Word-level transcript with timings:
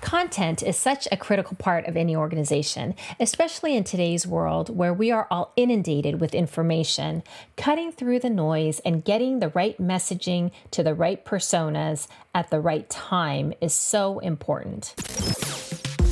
Content 0.00 0.62
is 0.62 0.76
such 0.76 1.08
a 1.10 1.16
critical 1.16 1.56
part 1.56 1.86
of 1.86 1.96
any 1.96 2.14
organization, 2.14 2.94
especially 3.18 3.76
in 3.76 3.84
today's 3.84 4.26
world 4.26 4.74
where 4.74 4.94
we 4.94 5.10
are 5.10 5.26
all 5.30 5.52
inundated 5.56 6.20
with 6.20 6.34
information. 6.34 7.22
Cutting 7.56 7.92
through 7.92 8.20
the 8.20 8.30
noise 8.30 8.80
and 8.80 9.04
getting 9.04 9.40
the 9.40 9.48
right 9.50 9.76
messaging 9.78 10.50
to 10.70 10.82
the 10.82 10.94
right 10.94 11.24
personas 11.24 12.06
at 12.34 12.50
the 12.50 12.60
right 12.60 12.88
time 12.88 13.52
is 13.60 13.74
so 13.74 14.18
important. 14.20 14.94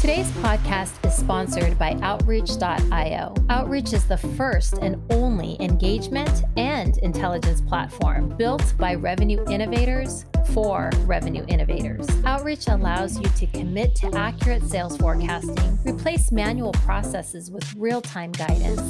Today's 0.07 0.31
podcast 0.35 1.05
is 1.05 1.17
sponsored 1.17 1.77
by 1.81 1.99
Outreach.io. 2.01 3.35
Outreach 3.51 3.93
is 3.93 4.07
the 4.07 4.17
first 4.17 4.75
and 4.75 5.03
only 5.11 5.61
engagement 5.61 6.45
and 6.57 6.97
intelligence 6.99 7.61
platform 7.61 8.29
built 8.37 8.73
by 8.79 8.95
revenue 8.95 9.45
innovators 9.51 10.25
for 10.55 10.91
revenue 11.07 11.45
innovators. 11.49 12.07
Outreach 12.25 12.69
allows 12.69 13.19
you 13.19 13.29
to 13.31 13.49
commit 13.49 13.97
to 13.97 14.15
accurate 14.15 14.63
sales 14.63 14.97
forecasting, 14.97 15.77
replace 15.85 16.31
manual 16.31 16.71
processes 16.71 17.51
with 17.51 17.75
real 17.75 18.01
time 18.01 18.31
guidance, 18.31 18.81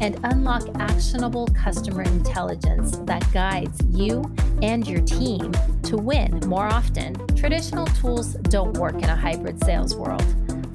and 0.00 0.18
unlock 0.24 0.62
actionable 0.80 1.48
customer 1.48 2.00
intelligence 2.04 2.96
that 3.02 3.30
guides 3.30 3.78
you 3.90 4.24
and 4.62 4.88
your 4.88 5.02
team 5.02 5.52
to 5.82 5.98
win 5.98 6.40
more 6.46 6.66
often. 6.66 7.14
Traditional 7.36 7.84
tools 7.88 8.36
don't 8.44 8.78
work 8.78 8.94
in 8.94 9.04
a 9.04 9.16
hybrid 9.16 9.62
sales 9.62 9.94
world. 9.94 10.24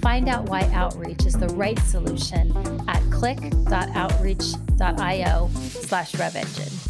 Find 0.01 0.29
out 0.29 0.49
why 0.49 0.61
Outreach 0.73 1.25
is 1.25 1.33
the 1.33 1.49
right 1.49 1.77
solution 1.79 2.55
at 2.87 3.01
click.outreach.io 3.11 5.49
slash 5.53 6.13
RevEngine. 6.13 6.86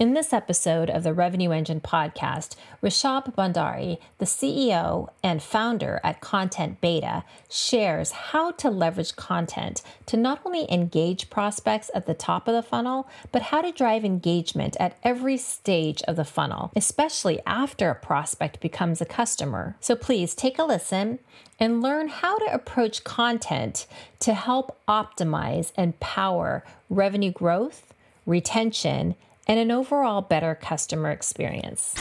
In 0.00 0.14
this 0.14 0.32
episode 0.32 0.88
of 0.88 1.02
the 1.02 1.12
Revenue 1.12 1.50
Engine 1.50 1.82
podcast, 1.82 2.56
Rishabh 2.82 3.34
Bhandari, 3.34 3.98
the 4.16 4.24
CEO 4.24 5.10
and 5.22 5.42
founder 5.42 6.00
at 6.02 6.22
Content 6.22 6.80
Beta, 6.80 7.22
shares 7.50 8.10
how 8.12 8.52
to 8.52 8.70
leverage 8.70 9.14
content 9.14 9.82
to 10.06 10.16
not 10.16 10.40
only 10.46 10.66
engage 10.72 11.28
prospects 11.28 11.90
at 11.94 12.06
the 12.06 12.14
top 12.14 12.48
of 12.48 12.54
the 12.54 12.62
funnel, 12.62 13.10
but 13.30 13.42
how 13.42 13.60
to 13.60 13.72
drive 13.72 14.02
engagement 14.02 14.74
at 14.80 14.96
every 15.04 15.36
stage 15.36 16.00
of 16.04 16.16
the 16.16 16.24
funnel, 16.24 16.72
especially 16.74 17.38
after 17.44 17.90
a 17.90 17.94
prospect 17.94 18.58
becomes 18.60 19.02
a 19.02 19.04
customer. 19.04 19.76
So 19.80 19.96
please 19.96 20.34
take 20.34 20.58
a 20.58 20.64
listen 20.64 21.18
and 21.58 21.82
learn 21.82 22.08
how 22.08 22.38
to 22.38 22.54
approach 22.54 23.04
content 23.04 23.86
to 24.20 24.32
help 24.32 24.78
optimize 24.88 25.72
and 25.76 26.00
power 26.00 26.64
revenue 26.88 27.32
growth, 27.32 27.92
retention, 28.24 29.14
and 29.50 29.58
an 29.58 29.72
overall 29.72 30.22
better 30.22 30.54
customer 30.54 31.10
experience. 31.10 31.92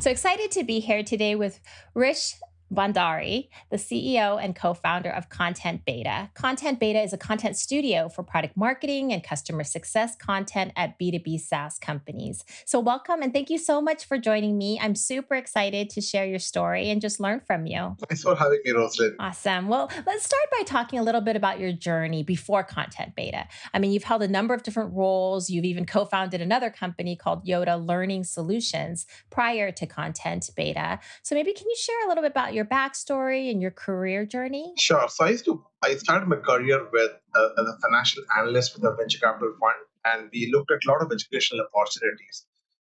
So 0.00 0.10
excited 0.10 0.50
to 0.50 0.64
be 0.64 0.80
here 0.80 1.04
today 1.04 1.36
with 1.36 1.60
Rish 1.94 2.34
Bhandari, 2.72 3.48
the 3.70 3.76
CEO 3.76 4.42
and 4.42 4.54
co 4.54 4.74
founder 4.74 5.10
of 5.10 5.28
Content 5.28 5.84
Beta. 5.84 6.30
Content 6.34 6.78
Beta 6.78 7.00
is 7.00 7.12
a 7.12 7.18
content 7.18 7.56
studio 7.56 8.08
for 8.08 8.22
product 8.22 8.56
marketing 8.56 9.12
and 9.12 9.24
customer 9.24 9.64
success 9.64 10.14
content 10.16 10.72
at 10.76 10.98
B2B 10.98 11.40
SaaS 11.40 11.78
companies. 11.78 12.44
So, 12.64 12.78
welcome 12.78 13.22
and 13.22 13.32
thank 13.32 13.50
you 13.50 13.58
so 13.58 13.80
much 13.80 14.04
for 14.04 14.18
joining 14.18 14.56
me. 14.56 14.78
I'm 14.80 14.94
super 14.94 15.34
excited 15.34 15.90
to 15.90 16.00
share 16.00 16.26
your 16.26 16.38
story 16.38 16.90
and 16.90 17.00
just 17.00 17.18
learn 17.18 17.40
from 17.40 17.66
you. 17.66 17.96
Thanks 18.08 18.22
for 18.22 18.36
having 18.36 18.60
me, 18.64 18.72
Rosalyn. 18.72 19.16
Awesome. 19.18 19.68
Well, 19.68 19.90
let's 20.06 20.24
start 20.24 20.44
by 20.52 20.62
talking 20.64 20.98
a 20.98 21.02
little 21.02 21.20
bit 21.20 21.34
about 21.34 21.58
your 21.58 21.72
journey 21.72 22.22
before 22.22 22.62
Content 22.62 23.16
Beta. 23.16 23.48
I 23.74 23.80
mean, 23.80 23.90
you've 23.90 24.04
held 24.04 24.22
a 24.22 24.28
number 24.28 24.54
of 24.54 24.62
different 24.62 24.94
roles. 24.94 25.50
You've 25.50 25.64
even 25.64 25.86
co 25.86 26.04
founded 26.04 26.40
another 26.40 26.70
company 26.70 27.16
called 27.16 27.44
Yoda 27.44 27.84
Learning 27.84 28.22
Solutions 28.22 29.06
prior 29.30 29.72
to 29.72 29.86
Content 29.86 30.48
Beta. 30.54 31.00
So, 31.22 31.34
maybe 31.34 31.52
can 31.52 31.66
you 31.68 31.76
share 31.76 32.04
a 32.04 32.08
little 32.08 32.22
bit 32.22 32.30
about 32.30 32.54
your 32.54 32.59
your 32.60 32.66
backstory 32.66 33.50
and 33.50 33.62
your 33.62 33.70
career 33.70 34.26
journey? 34.26 34.72
Sure. 34.78 35.06
So 35.08 35.24
I 35.24 35.30
used 35.30 35.46
to 35.46 35.64
I 35.82 35.94
started 35.94 36.28
my 36.28 36.36
career 36.36 36.78
with 36.92 37.12
uh, 37.34 37.48
as 37.58 37.66
a 37.72 37.76
financial 37.84 38.22
analyst 38.38 38.74
with 38.74 38.84
a 38.84 38.94
venture 38.94 39.18
capital 39.18 39.54
fund, 39.60 39.80
and 40.04 40.30
we 40.32 40.50
looked 40.52 40.70
at 40.70 40.80
a 40.86 40.90
lot 40.92 41.00
of 41.04 41.10
educational 41.10 41.64
opportunities. 41.74 42.44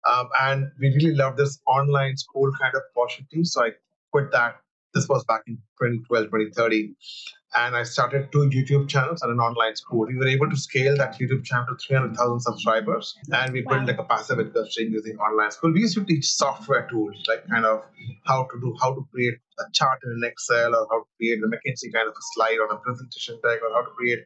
Um, 0.10 0.28
and 0.42 0.72
we 0.80 0.88
really 0.90 1.16
loved 1.16 1.38
this 1.38 1.60
online 1.66 2.18
school 2.18 2.52
kind 2.62 2.74
of 2.76 2.82
opportunity. 2.96 3.46
So 3.46 3.64
I 3.64 3.70
quit 4.12 4.32
that. 4.34 4.58
This 4.94 5.08
was 5.10 5.24
back 5.26 5.42
in 5.48 5.56
2012, 5.80 6.26
2013 6.26 6.96
and 7.56 7.76
I 7.76 7.84
started 7.84 8.32
two 8.32 8.50
YouTube 8.50 8.90
channels 8.90 9.22
and 9.22 9.32
an 9.32 9.40
online 9.40 9.76
school. 9.76 10.08
We 10.08 10.16
were 10.16 10.28
able 10.28 10.50
to 10.50 10.58
scale 10.58 10.98
that 10.98 11.20
YouTube 11.20 11.44
channel 11.44 11.68
to 11.68 11.76
300,000 11.88 12.40
subscribers, 12.40 13.16
and 13.32 13.54
we 13.54 13.64
wow. 13.64 13.74
built 13.74 13.88
like 13.88 14.00
a 14.00 14.04
passive 14.04 14.40
income 14.40 14.66
stream 14.70 14.92
using 14.92 15.18
online 15.18 15.52
school. 15.52 15.72
We 15.72 15.82
used 15.82 15.96
to 15.96 16.04
teach 16.04 16.26
software 16.26 16.88
tools, 16.90 17.16
like 17.28 17.48
kind 17.48 17.66
of 17.66 17.84
how 18.26 18.48
to 18.52 18.60
do, 18.60 18.76
how 18.82 18.94
to 18.94 19.06
create 19.14 19.36
a 19.60 19.64
chart 19.72 20.00
in 20.04 20.12
an 20.12 20.22
Excel, 20.24 20.76
or 20.76 20.88
how 20.90 21.00
to 21.00 21.10
create 21.18 21.40
the 21.42 21.48
McKinsey 21.48 21.94
kind 21.94 22.08
of 22.08 22.14
a 22.14 22.24
slide 22.34 22.58
on 22.58 22.76
a 22.76 22.80
presentation 22.80 23.36
deck, 23.44 23.60
or 23.62 23.74
how 23.74 23.82
to 23.82 23.92
create 23.96 24.20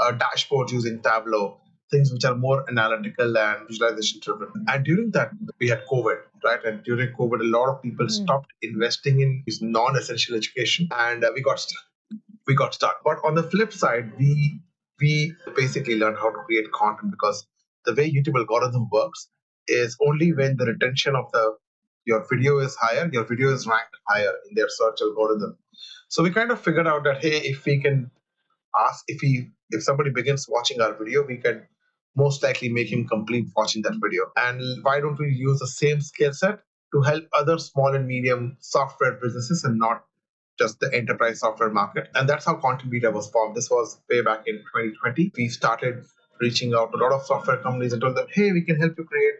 a 0.00 0.12
dashboard 0.12 0.70
using 0.70 1.00
Tableau. 1.00 1.60
Things 1.92 2.12
which 2.12 2.24
are 2.24 2.34
more 2.34 2.64
analytical 2.68 3.38
and 3.38 3.68
visualization 3.68 4.20
driven. 4.22 4.48
And 4.66 4.84
during 4.84 5.10
that, 5.12 5.30
we 5.60 5.68
had 5.68 5.84
COVID, 5.84 6.20
right? 6.42 6.64
And 6.64 6.82
during 6.82 7.14
COVID, 7.14 7.40
a 7.40 7.44
lot 7.56 7.68
of 7.68 7.82
people 7.82 8.06
mm. 8.06 8.10
stopped 8.10 8.50
investing 8.62 9.20
in 9.20 9.42
this 9.46 9.62
non 9.62 9.96
essential 9.96 10.34
education 10.34 10.88
and 10.90 11.22
uh, 11.22 11.30
we 11.34 11.42
got 11.42 11.60
stuck 11.60 11.84
we 12.46 12.54
got 12.54 12.74
stuck. 12.74 13.02
But 13.04 13.18
on 13.24 13.34
the 13.34 13.42
flip 13.42 13.72
side, 13.72 14.12
we 14.18 14.60
we 15.00 15.34
basically 15.56 15.98
learned 15.98 16.18
how 16.18 16.30
to 16.30 16.38
create 16.46 16.70
content 16.72 17.10
because 17.10 17.46
the 17.84 17.94
way 17.94 18.10
YouTube 18.10 18.36
algorithm 18.36 18.88
works 18.92 19.28
is 19.66 19.96
only 20.06 20.32
when 20.32 20.56
the 20.56 20.66
retention 20.66 21.16
of 21.16 21.30
the 21.32 21.56
your 22.04 22.24
video 22.28 22.58
is 22.58 22.74
higher, 22.76 23.08
your 23.12 23.24
video 23.24 23.52
is 23.52 23.66
ranked 23.66 23.96
higher 24.08 24.32
in 24.48 24.54
their 24.54 24.68
search 24.68 25.00
algorithm. 25.00 25.56
So 26.08 26.22
we 26.22 26.30
kind 26.30 26.50
of 26.50 26.60
figured 26.60 26.86
out 26.86 27.04
that 27.04 27.22
hey, 27.22 27.38
if 27.38 27.64
we 27.64 27.80
can 27.80 28.10
ask 28.78 29.04
if 29.08 29.20
he 29.20 29.48
if 29.70 29.82
somebody 29.82 30.10
begins 30.10 30.46
watching 30.48 30.80
our 30.80 30.94
video, 30.94 31.24
we 31.26 31.36
can 31.36 31.66
most 32.16 32.42
likely 32.42 32.68
make 32.68 32.92
him 32.92 33.06
complete 33.06 33.46
watching 33.56 33.82
that 33.82 33.94
video. 34.02 34.24
And 34.36 34.60
why 34.84 35.00
don't 35.00 35.18
we 35.18 35.32
use 35.32 35.58
the 35.58 35.66
same 35.66 36.00
skill 36.00 36.32
set 36.32 36.60
to 36.94 37.00
help 37.00 37.24
other 37.38 37.58
small 37.58 37.94
and 37.94 38.06
medium 38.06 38.56
software 38.60 39.18
businesses 39.22 39.64
and 39.64 39.78
not 39.78 40.04
just 40.58 40.80
the 40.80 40.94
enterprise 40.94 41.40
software 41.40 41.70
market. 41.70 42.08
And 42.14 42.28
that's 42.28 42.44
how 42.44 42.56
Content 42.56 42.90
Beta 42.90 43.10
was 43.10 43.30
formed. 43.30 43.56
This 43.56 43.70
was 43.70 43.98
way 44.10 44.20
back 44.20 44.42
in 44.46 44.56
2020. 44.56 45.32
We 45.36 45.48
started 45.48 46.04
reaching 46.40 46.74
out 46.74 46.92
to 46.92 46.98
a 46.98 47.00
lot 47.02 47.12
of 47.12 47.24
software 47.24 47.56
companies 47.58 47.92
and 47.92 48.02
told 48.02 48.16
them, 48.16 48.26
hey, 48.30 48.52
we 48.52 48.62
can 48.62 48.78
help 48.78 48.94
you 48.98 49.04
create 49.04 49.34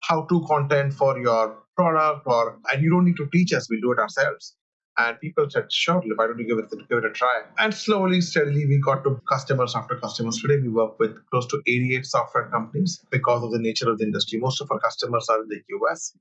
how-to 0.00 0.44
content 0.46 0.94
for 0.94 1.18
your 1.18 1.58
product, 1.76 2.26
or 2.26 2.58
and 2.72 2.82
you 2.82 2.90
don't 2.90 3.04
need 3.04 3.16
to 3.16 3.28
teach 3.32 3.52
us, 3.52 3.68
we'll 3.68 3.80
do 3.80 3.92
it 3.92 3.98
ourselves. 3.98 4.54
And 4.96 5.18
people 5.20 5.50
said, 5.50 5.72
sure, 5.72 6.02
why 6.14 6.26
don't 6.26 6.38
you 6.38 6.46
give 6.46 6.58
it, 6.58 6.70
give 6.88 6.98
it 6.98 7.04
a 7.04 7.10
try? 7.10 7.42
And 7.58 7.74
slowly, 7.74 8.20
steadily, 8.20 8.66
we 8.66 8.80
got 8.80 9.02
to 9.04 9.20
customers 9.28 9.74
after 9.74 9.96
customers. 9.96 10.40
Today, 10.40 10.58
we 10.62 10.68
work 10.68 10.98
with 11.00 11.18
close 11.30 11.46
to 11.48 11.60
88 11.66 12.06
software 12.06 12.48
companies 12.50 13.04
because 13.10 13.42
of 13.42 13.50
the 13.50 13.58
nature 13.58 13.90
of 13.90 13.98
the 13.98 14.04
industry. 14.04 14.38
Most 14.38 14.60
of 14.60 14.70
our 14.70 14.78
customers 14.78 15.28
are 15.28 15.42
in 15.42 15.48
the 15.48 15.62
US 15.80 16.16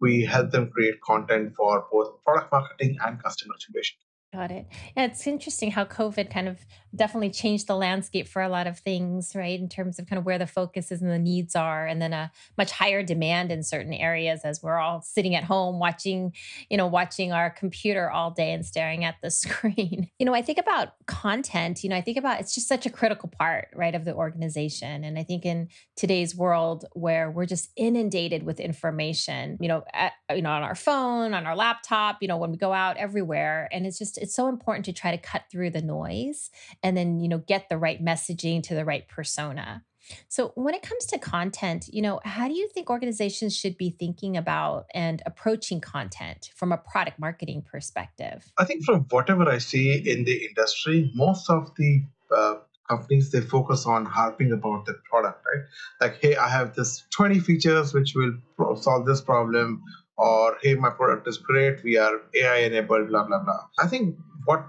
we 0.00 0.24
help 0.24 0.50
them 0.50 0.70
create 0.70 1.00
content 1.02 1.54
for 1.54 1.86
both 1.92 2.24
product 2.24 2.50
marketing 2.50 2.96
and 3.04 3.22
customer 3.22 3.54
activation. 3.54 3.98
Got 4.32 4.52
it. 4.52 4.66
Yeah, 4.96 5.06
it's 5.06 5.26
interesting 5.26 5.72
how 5.72 5.84
COVID 5.84 6.30
kind 6.30 6.46
of 6.46 6.64
definitely 6.94 7.30
changed 7.30 7.66
the 7.66 7.74
landscape 7.74 8.28
for 8.28 8.40
a 8.42 8.48
lot 8.48 8.68
of 8.68 8.78
things, 8.78 9.32
right? 9.34 9.58
In 9.58 9.68
terms 9.68 9.98
of 9.98 10.06
kind 10.06 10.18
of 10.18 10.24
where 10.24 10.38
the 10.38 10.46
focus 10.46 10.92
is 10.92 11.02
and 11.02 11.10
the 11.10 11.18
needs 11.18 11.56
are, 11.56 11.84
and 11.84 12.00
then 12.00 12.12
a 12.12 12.30
much 12.56 12.70
higher 12.70 13.02
demand 13.02 13.50
in 13.50 13.64
certain 13.64 13.92
areas 13.92 14.42
as 14.44 14.62
we're 14.62 14.78
all 14.78 15.02
sitting 15.02 15.34
at 15.34 15.42
home 15.42 15.80
watching, 15.80 16.32
you 16.68 16.76
know, 16.76 16.86
watching 16.86 17.32
our 17.32 17.50
computer 17.50 18.08
all 18.08 18.30
day 18.30 18.52
and 18.52 18.64
staring 18.64 19.02
at 19.04 19.16
the 19.20 19.30
screen. 19.32 20.08
You 20.20 20.26
know, 20.26 20.34
I 20.34 20.42
think 20.42 20.58
about 20.58 20.90
content, 21.06 21.82
you 21.82 21.90
know, 21.90 21.96
I 21.96 22.00
think 22.00 22.16
about 22.16 22.38
it's 22.38 22.54
just 22.54 22.68
such 22.68 22.86
a 22.86 22.90
critical 22.90 23.28
part, 23.36 23.68
right, 23.74 23.96
of 23.96 24.04
the 24.04 24.14
organization. 24.14 25.02
And 25.02 25.18
I 25.18 25.24
think 25.24 25.44
in 25.44 25.70
today's 25.96 26.36
world 26.36 26.84
where 26.92 27.32
we're 27.32 27.46
just 27.46 27.70
inundated 27.74 28.44
with 28.44 28.60
information, 28.60 29.58
you 29.60 29.66
know, 29.66 29.82
at, 29.92 30.12
you 30.32 30.42
know, 30.42 30.52
on 30.52 30.62
our 30.62 30.76
phone, 30.76 31.34
on 31.34 31.46
our 31.46 31.56
laptop, 31.56 32.18
you 32.20 32.28
know, 32.28 32.36
when 32.36 32.52
we 32.52 32.56
go 32.56 32.72
out 32.72 32.96
everywhere, 32.96 33.68
and 33.72 33.88
it's 33.88 33.98
just 33.98 34.19
it's 34.20 34.34
so 34.34 34.48
important 34.48 34.84
to 34.84 34.92
try 34.92 35.10
to 35.10 35.18
cut 35.18 35.44
through 35.50 35.70
the 35.70 35.82
noise 35.82 36.50
and 36.82 36.96
then 36.96 37.20
you 37.20 37.28
know 37.28 37.38
get 37.38 37.68
the 37.68 37.78
right 37.78 38.04
messaging 38.04 38.62
to 38.62 38.74
the 38.74 38.84
right 38.84 39.08
persona 39.08 39.82
So, 40.28 40.52
when 40.54 40.74
it 40.74 40.82
comes 40.82 41.06
to 41.06 41.18
content, 41.18 41.88
you 41.88 42.02
know, 42.02 42.20
how 42.24 42.48
do 42.48 42.54
you 42.54 42.68
think 42.68 42.90
organizations 42.90 43.56
should 43.56 43.76
be 43.76 43.90
thinking 43.90 44.36
about 44.36 44.86
and 44.94 45.22
approaching 45.26 45.80
content 45.80 46.50
from 46.54 46.72
a 46.72 46.78
product 46.78 47.18
marketing 47.18 47.62
perspective? 47.62 48.50
I 48.58 48.64
think 48.64 48.84
from 48.84 49.06
whatever 49.10 49.48
I 49.48 49.58
see 49.58 49.92
in 49.92 50.24
the 50.24 50.46
industry, 50.46 51.10
most 51.14 51.50
of 51.50 51.74
the 51.76 52.02
uh, 52.34 52.54
companies 52.88 53.30
they 53.30 53.40
focus 53.40 53.86
on 53.86 54.04
harping 54.04 54.52
about 54.52 54.84
the 54.86 54.94
product, 55.08 55.44
right? 55.46 55.64
Like, 56.00 56.20
hey, 56.20 56.36
I 56.36 56.48
have 56.48 56.74
this 56.74 57.04
20 57.10 57.38
features 57.40 57.94
which 57.94 58.14
will 58.14 58.76
solve 58.76 59.06
this 59.06 59.20
problem, 59.20 59.82
or 60.20 60.58
hey, 60.62 60.74
my 60.74 60.90
product 60.90 61.26
is 61.26 61.38
great, 61.38 61.82
we 61.82 61.96
are 61.96 62.20
AI 62.34 62.58
enabled, 62.68 63.08
blah 63.08 63.24
blah 63.24 63.42
blah. 63.42 63.60
I 63.78 63.86
think 63.86 64.16
what 64.44 64.66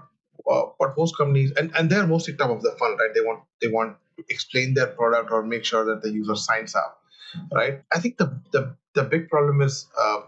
uh, 0.50 0.62
what 0.78 0.96
most 0.96 1.16
companies 1.16 1.52
and, 1.56 1.70
and 1.76 1.90
they're 1.90 2.06
mostly 2.06 2.34
top 2.34 2.50
of 2.50 2.62
the 2.62 2.74
funnel, 2.78 2.96
right? 2.96 3.14
They 3.14 3.20
want 3.20 3.42
they 3.60 3.68
want 3.68 3.96
to 4.16 4.24
explain 4.30 4.74
their 4.74 4.88
product 4.88 5.30
or 5.30 5.42
make 5.42 5.64
sure 5.64 5.84
that 5.84 6.02
the 6.02 6.10
user 6.10 6.36
signs 6.36 6.74
up, 6.74 6.98
right? 7.52 7.82
I 7.94 7.98
think 8.00 8.16
the 8.16 8.40
the, 8.52 8.74
the 8.94 9.04
big 9.04 9.28
problem 9.28 9.60
is 9.60 9.86
uh, 10.00 10.20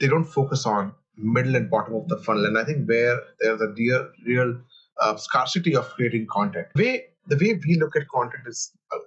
they 0.00 0.08
don't 0.08 0.24
focus 0.24 0.66
on 0.66 0.92
middle 1.16 1.56
and 1.56 1.70
bottom 1.70 1.94
of 1.94 2.08
the 2.08 2.18
funnel, 2.18 2.46
and 2.46 2.58
I 2.58 2.64
think 2.64 2.88
where 2.88 3.20
there's 3.40 3.60
a 3.60 3.68
real 3.68 4.10
real 4.26 4.58
uh, 5.00 5.16
scarcity 5.16 5.76
of 5.76 5.88
creating 5.90 6.26
content. 6.30 6.66
Way 6.74 7.04
the 7.28 7.36
way 7.36 7.60
we 7.66 7.76
look 7.76 7.94
at 7.94 8.08
content 8.08 8.42
is 8.46 8.72
uh, 8.92 8.98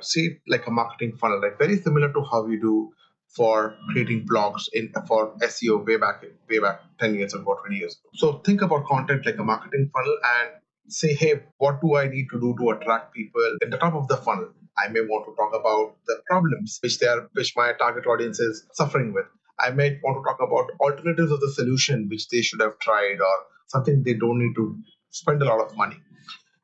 see 0.00 0.36
like 0.46 0.66
a 0.66 0.70
marketing 0.70 1.16
funnel, 1.16 1.40
like 1.40 1.58
very 1.58 1.78
similar 1.78 2.12
to 2.12 2.22
how 2.30 2.42
we 2.42 2.58
do 2.58 2.92
for 3.36 3.76
creating 3.90 4.26
blogs 4.26 4.64
in 4.72 4.92
for 5.06 5.34
SEO 5.38 5.86
way 5.86 5.96
back 5.96 6.24
way 6.48 6.58
back 6.58 6.80
10 6.98 7.14
years 7.14 7.34
ago, 7.34 7.58
20 7.60 7.76
years 7.76 7.94
ago. 7.94 8.10
So 8.14 8.38
think 8.38 8.62
about 8.62 8.86
content 8.86 9.26
like 9.26 9.38
a 9.38 9.44
marketing 9.44 9.90
funnel 9.92 10.16
and 10.38 10.50
say, 10.88 11.14
hey, 11.14 11.42
what 11.58 11.80
do 11.80 11.96
I 11.96 12.08
need 12.08 12.26
to 12.32 12.40
do 12.40 12.54
to 12.58 12.70
attract 12.70 13.14
people 13.14 13.42
at 13.62 13.70
the 13.70 13.78
top 13.78 13.94
of 13.94 14.08
the 14.08 14.16
funnel? 14.16 14.48
I 14.78 14.88
may 14.88 15.00
want 15.00 15.26
to 15.26 15.34
talk 15.36 15.52
about 15.58 15.96
the 16.06 16.20
problems 16.26 16.78
which 16.82 16.98
they 16.98 17.06
are 17.06 17.28
which 17.32 17.52
my 17.56 17.72
target 17.78 18.06
audience 18.06 18.40
is 18.40 18.66
suffering 18.72 19.12
with. 19.12 19.26
I 19.58 19.70
may 19.70 19.98
want 20.02 20.22
to 20.22 20.28
talk 20.28 20.40
about 20.40 20.70
alternatives 20.80 21.32
of 21.32 21.40
the 21.40 21.50
solution 21.52 22.08
which 22.10 22.28
they 22.28 22.42
should 22.42 22.60
have 22.60 22.78
tried 22.78 23.20
or 23.20 23.36
something 23.68 24.02
they 24.02 24.14
don't 24.14 24.38
need 24.38 24.54
to 24.54 24.78
spend 25.10 25.42
a 25.42 25.46
lot 25.46 25.60
of 25.60 25.76
money. 25.76 25.96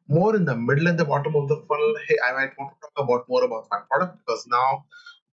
More 0.09 0.37
in 0.37 0.45
the 0.45 0.55
middle 0.55 0.89
and 0.89 0.99
the 0.99 1.07
bottom 1.07 1.35
of 1.37 1.49
the 1.49 1.57
funnel, 1.69 1.95
hey, 2.07 2.17
I 2.27 2.33
might 2.33 2.53
want 2.59 2.75
to 2.75 2.81
talk 2.83 3.05
about 3.05 3.29
more 3.29 3.45
about 3.45 3.67
my 3.71 3.79
product 3.91 4.19
because 4.19 4.47
now 4.47 4.85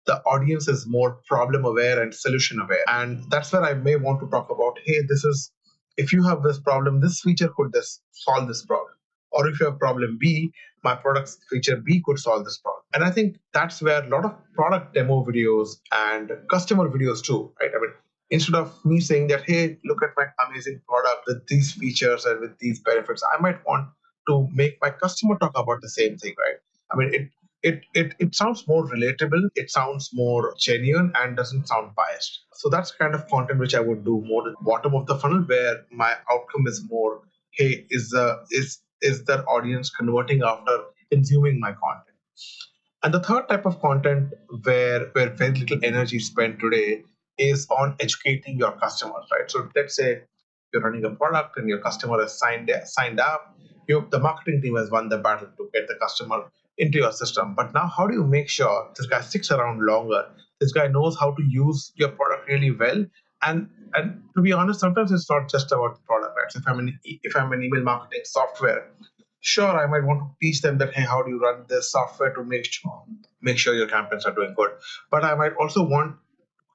the 0.08 0.16
audience 0.24 0.66
is 0.68 0.86
more 0.86 1.18
problem 1.26 1.66
aware 1.66 2.02
and 2.02 2.14
solution 2.14 2.58
aware. 2.58 2.82
And 2.88 3.22
that's 3.30 3.52
where 3.52 3.62
I 3.62 3.74
may 3.74 3.96
want 3.96 4.20
to 4.20 4.26
talk 4.28 4.50
about 4.50 4.78
hey, 4.84 5.02
this 5.06 5.22
is, 5.22 5.52
if 5.98 6.12
you 6.12 6.24
have 6.24 6.42
this 6.42 6.58
problem, 6.58 7.00
this 7.00 7.20
feature 7.20 7.50
could 7.54 7.72
this 7.72 8.00
solve 8.12 8.48
this 8.48 8.64
problem. 8.64 8.94
Or 9.30 9.46
if 9.46 9.60
you 9.60 9.66
have 9.66 9.78
problem 9.78 10.16
B, 10.18 10.50
my 10.82 10.94
product's 10.94 11.38
feature 11.50 11.76
B 11.76 12.02
could 12.04 12.18
solve 12.18 12.46
this 12.46 12.56
problem. 12.56 12.82
And 12.94 13.04
I 13.04 13.10
think 13.10 13.36
that's 13.52 13.82
where 13.82 14.02
a 14.02 14.08
lot 14.08 14.24
of 14.24 14.32
product 14.54 14.94
demo 14.94 15.22
videos 15.24 15.76
and 15.92 16.32
customer 16.50 16.88
videos 16.88 17.22
too, 17.22 17.52
right? 17.60 17.70
I 17.76 17.78
mean, 17.78 17.92
instead 18.30 18.54
of 18.54 18.72
me 18.86 19.00
saying 19.00 19.28
that, 19.28 19.42
hey, 19.44 19.76
look 19.84 20.02
at 20.02 20.10
my 20.16 20.24
amazing 20.48 20.80
product 20.88 21.24
with 21.26 21.46
these 21.48 21.72
features 21.72 22.24
and 22.24 22.40
with 22.40 22.58
these 22.58 22.80
benefits, 22.80 23.22
I 23.34 23.40
might 23.42 23.58
want 23.66 23.88
to 24.28 24.48
make 24.54 24.78
my 24.80 24.88
customer 24.88 25.36
talk 25.38 25.52
about 25.54 25.82
the 25.82 25.90
same 25.90 26.16
thing, 26.16 26.34
right? 26.38 26.56
I 26.90 26.96
mean, 26.96 27.12
it 27.12 27.28
it, 27.62 27.80
it 27.94 28.14
it 28.18 28.34
sounds 28.34 28.66
more 28.68 28.86
relatable 28.88 29.48
it 29.56 29.70
sounds 29.70 30.10
more 30.12 30.54
genuine 30.58 31.12
and 31.16 31.36
doesn't 31.36 31.66
sound 31.66 31.90
biased. 31.96 32.40
So 32.54 32.68
that's 32.68 32.92
kind 32.92 33.14
of 33.14 33.26
content 33.28 33.58
which 33.58 33.74
i 33.74 33.80
would 33.80 34.04
do 34.04 34.22
more 34.26 34.42
the 34.44 34.54
bottom 34.60 34.94
of 34.94 35.06
the 35.06 35.16
funnel 35.16 35.40
where 35.42 35.84
my 35.90 36.14
outcome 36.30 36.66
is 36.66 36.82
more 36.88 37.22
hey 37.52 37.86
is 37.90 38.10
the 38.10 38.44
is 38.50 38.80
is 39.02 39.24
that 39.24 39.44
audience 39.46 39.90
converting 39.90 40.42
after 40.42 40.78
consuming 41.10 41.60
my 41.60 41.72
content? 41.72 42.16
And 43.02 43.14
the 43.14 43.20
third 43.20 43.48
type 43.48 43.66
of 43.66 43.80
content 43.80 44.34
where 44.64 45.06
where 45.12 45.30
very 45.30 45.58
little 45.58 45.78
energy 45.82 46.16
is 46.16 46.26
spent 46.26 46.58
today 46.60 47.02
is 47.38 47.66
on 47.70 47.96
educating 48.00 48.58
your 48.58 48.72
customers 48.72 49.26
right? 49.32 49.50
So 49.50 49.68
let's 49.74 49.96
say 49.96 50.22
you're 50.72 50.82
running 50.82 51.04
a 51.04 51.10
product 51.10 51.56
and 51.56 51.68
your 51.68 51.78
customer 51.78 52.20
has 52.20 52.38
signed 52.38 52.70
signed 52.84 53.20
up 53.20 53.56
you 53.88 54.06
the 54.10 54.18
marketing 54.18 54.60
team 54.62 54.76
has 54.76 54.90
won 54.90 55.08
the 55.08 55.18
battle 55.18 55.48
to 55.56 55.70
get 55.72 55.88
the 55.88 55.94
customer 55.94 56.42
into 56.78 56.98
your 56.98 57.12
system. 57.12 57.54
But 57.54 57.74
now, 57.74 57.86
how 57.94 58.06
do 58.06 58.14
you 58.14 58.24
make 58.24 58.48
sure 58.48 58.90
this 58.96 59.06
guy 59.06 59.20
sticks 59.20 59.50
around 59.50 59.84
longer? 59.84 60.26
This 60.60 60.72
guy 60.72 60.88
knows 60.88 61.16
how 61.18 61.32
to 61.32 61.42
use 61.42 61.92
your 61.96 62.10
product 62.10 62.48
really 62.48 62.70
well. 62.70 63.04
And 63.42 63.68
and 63.94 64.22
to 64.36 64.42
be 64.42 64.52
honest, 64.52 64.80
sometimes 64.80 65.12
it's 65.12 65.30
not 65.30 65.48
just 65.48 65.70
about 65.72 65.94
the 65.94 66.00
product, 66.02 66.34
right? 66.36 66.50
So 66.50 66.58
if 66.60 66.68
I'm 66.68 66.78
an 66.78 66.98
if 67.04 67.36
I'm 67.36 67.52
an 67.52 67.62
email 67.62 67.82
marketing 67.82 68.22
software, 68.24 68.90
sure, 69.40 69.78
I 69.78 69.86
might 69.86 70.04
want 70.04 70.20
to 70.20 70.28
teach 70.42 70.60
them 70.62 70.78
that 70.78 70.94
hey, 70.94 71.02
how 71.02 71.22
do 71.22 71.30
you 71.30 71.40
run 71.40 71.64
this 71.68 71.92
software 71.92 72.32
to 72.34 72.44
make 72.44 72.64
sure 72.64 73.04
make 73.40 73.58
sure 73.58 73.74
your 73.74 73.88
campaigns 73.88 74.24
are 74.24 74.34
doing 74.34 74.54
good. 74.56 74.70
But 75.10 75.24
I 75.24 75.34
might 75.34 75.52
also 75.60 75.82
want 75.82 76.16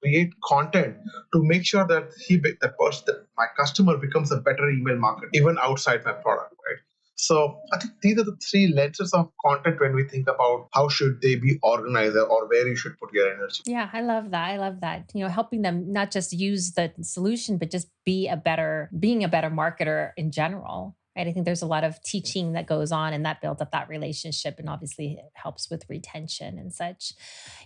create 0.03 0.33
content 0.43 0.97
to 1.33 1.43
make 1.43 1.65
sure 1.65 1.85
that 1.87 2.09
he 2.27 2.37
that 2.37 2.77
person 2.77 3.03
that 3.07 3.25
my 3.37 3.45
customer 3.57 3.97
becomes 3.97 4.31
a 4.31 4.37
better 4.37 4.69
email 4.69 4.97
marketer 4.97 5.29
even 5.33 5.57
outside 5.61 6.03
my 6.03 6.11
product 6.11 6.52
so 7.15 7.59
I 7.71 7.77
think 7.77 7.93
these 8.01 8.17
are 8.19 8.23
the 8.23 8.37
three 8.37 8.67
lenses 8.67 9.13
of 9.13 9.29
content 9.45 9.79
when 9.79 9.93
we 9.95 10.03
think 10.03 10.27
about 10.27 10.67
how 10.73 10.89
should 10.89 11.21
they 11.21 11.35
be 11.35 11.59
organized 11.61 12.17
or 12.17 12.47
where 12.47 12.67
you 12.67 12.75
should 12.75 12.97
put 12.99 13.13
your 13.13 13.31
energy. 13.31 13.63
Yeah, 13.65 13.89
I 13.93 14.01
love 14.01 14.31
that. 14.31 14.49
I 14.49 14.57
love 14.57 14.81
that. 14.81 15.11
You 15.13 15.23
know, 15.23 15.29
helping 15.29 15.61
them 15.61 15.91
not 15.91 16.11
just 16.11 16.33
use 16.33 16.73
the 16.73 16.91
solution, 17.01 17.57
but 17.57 17.71
just 17.71 17.87
be 18.05 18.27
a 18.27 18.35
better, 18.35 18.89
being 18.97 19.23
a 19.23 19.27
better 19.27 19.49
marketer 19.49 20.11
in 20.17 20.31
general 20.31 20.95
right? 21.15 21.27
I 21.27 21.31
think 21.31 21.45
there's 21.45 21.61
a 21.61 21.67
lot 21.67 21.83
of 21.83 22.01
teaching 22.01 22.53
that 22.53 22.67
goes 22.67 22.91
on 22.91 23.13
and 23.13 23.25
that 23.25 23.41
builds 23.41 23.61
up 23.61 23.71
that 23.71 23.89
relationship 23.89 24.59
and 24.59 24.69
obviously 24.69 25.13
it 25.13 25.31
helps 25.33 25.69
with 25.69 25.85
retention 25.89 26.57
and 26.57 26.73
such. 26.73 27.13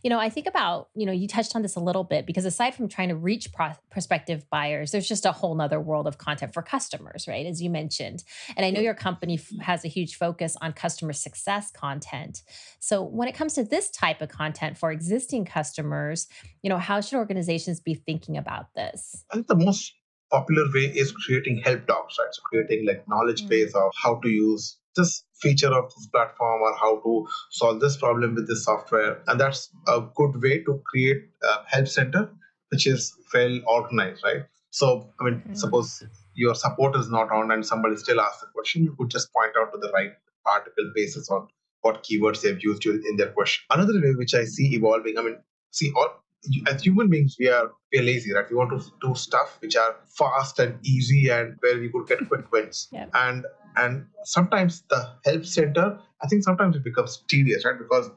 You 0.04 0.10
know, 0.10 0.20
I 0.20 0.30
think 0.30 0.48
about, 0.48 0.90
you 0.96 1.06
know, 1.06 1.12
you 1.12 1.28
touched 1.28 1.56
on 1.56 1.62
this 1.62 1.76
a 1.76 1.80
little 1.80 2.04
bit 2.04 2.26
because 2.26 2.46
aside 2.46 2.76
from 2.76 2.88
trying 2.88 3.10
to 3.10 3.16
reach 3.16 3.52
pro- 3.54 3.74
prospective 3.90 4.50
buyers, 4.50 4.92
there's 4.92 5.08
just 5.08 5.26
a 5.26 5.32
whole 5.32 5.56
nother 5.56 5.80
world 5.80 6.08
of 6.08 6.18
content 6.18 6.54
for 6.54 6.62
customers, 6.62 7.28
right? 7.28 7.46
As 7.46 7.62
you 7.62 7.70
mentioned. 7.70 8.24
And 8.56 8.66
I 8.66 8.70
know 8.70 8.82
your 8.82 8.94
company 8.94 9.36
f- 9.36 9.60
has 9.62 9.86
a 9.86 9.88
huge 9.88 10.16
focus 10.16 10.56
on 10.62 10.74
customer 10.74 11.14
success 11.14 11.72
content. 11.72 12.44
So 12.80 13.02
when 13.02 13.28
it 13.28 13.36
comes 13.36 13.54
to 13.54 13.64
this 13.64 13.90
type 13.90 14.22
of 14.22 14.30
content 14.30 14.78
for 14.78 14.92
existing 14.92 15.46
customers, 15.46 16.28
you 16.62 16.70
know, 16.70 16.78
how 16.78 17.02
should 17.02 17.18
organizations 17.18 17.80
be 17.80 17.94
thinking 17.94 18.38
about 18.38 18.74
this? 18.76 19.26
I 19.32 19.36
think 19.36 19.48
the 19.48 19.56
most 19.56 19.94
popular 20.32 20.66
way 20.74 20.92
is 20.96 21.12
creating 21.12 21.62
help 21.64 21.86
docs, 21.88 22.18
right? 22.20 22.28
So 22.32 22.42
creating 22.44 22.86
like 22.86 23.08
knowledge 23.08 23.42
mm-hmm. 23.42 23.50
base 23.50 23.76
of 23.76 23.92
how 24.02 24.16
to 24.16 24.30
use 24.30 24.78
this 24.96 25.24
feature 25.42 25.74
of 25.74 25.94
this 25.96 26.08
platform 26.08 26.62
or 26.62 26.76
how 26.76 27.00
to 27.02 27.28
solve 27.52 27.80
this 27.80 27.98
problem 27.98 28.36
with 28.36 28.48
this 28.48 28.66
software. 28.66 29.22
And 29.28 29.40
that's 29.40 29.70
a 29.88 30.02
good 30.16 30.42
way 30.42 30.64
to 30.64 30.82
create 30.86 31.24
a 31.44 31.68
help 31.68 31.88
center, 31.88 32.30
which 32.70 32.88
is 32.88 33.14
well 33.34 33.60
organized, 33.68 34.24
right? 34.24 34.44
So, 34.72 35.14
I 35.20 35.24
mean, 35.24 35.36
mm-hmm. 35.36 35.54
suppose 35.54 36.04
your 36.34 36.56
support 36.56 36.96
is 36.96 37.10
not 37.10 37.32
on 37.32 37.52
and 37.52 37.66
somebody 37.66 37.96
still 37.98 38.20
asks 38.20 38.42
the 38.42 38.48
question, 38.54 38.84
you 38.84 38.96
could 38.98 39.10
just 39.10 39.32
point 39.34 39.52
out 39.60 39.72
to 39.74 39.80
the 39.80 39.92
right 39.92 40.12
article 40.46 40.92
basis 40.96 41.30
on 41.30 41.48
what 41.82 42.04
keywords 42.04 42.42
they've 42.42 42.62
used 42.64 42.86
in 42.86 43.18
their 43.18 43.32
question. 43.32 43.64
Another 43.70 43.94
way 43.94 44.14
which 44.16 44.34
I 44.34 44.46
see 44.46 44.76
evolving, 44.76 45.18
I 45.18 45.22
mean, 45.22 45.38
see, 45.72 45.92
all 45.96 46.24
as 46.68 46.84
human 46.84 47.10
beings, 47.10 47.36
we 47.40 47.50
are 47.50 47.72
we 47.92 48.00
are 48.00 48.04
lazy, 48.04 48.34
right? 48.34 48.50
We 48.50 48.56
want 48.56 48.72
to 48.72 48.92
do 49.02 49.16
stuff 49.16 49.58
which 49.62 49.76
are 49.76 49.96
fast 50.18 50.60
and 50.60 50.78
easy 50.86 51.30
and 51.30 51.56
where 51.62 51.80
we 51.80 51.90
could 51.90 52.08
get 52.08 52.28
quick 52.28 52.52
wins. 52.52 52.90
And 53.14 53.46
and 53.76 54.06
sometimes 54.24 54.84
the 54.90 55.10
help 55.26 55.46
center, 55.46 56.00
I 56.22 56.28
think 56.28 56.44
sometimes 56.44 56.76
it 56.76 56.84
becomes 56.84 57.24
tedious, 57.28 57.66
right? 57.66 57.78
Because 57.78 58.10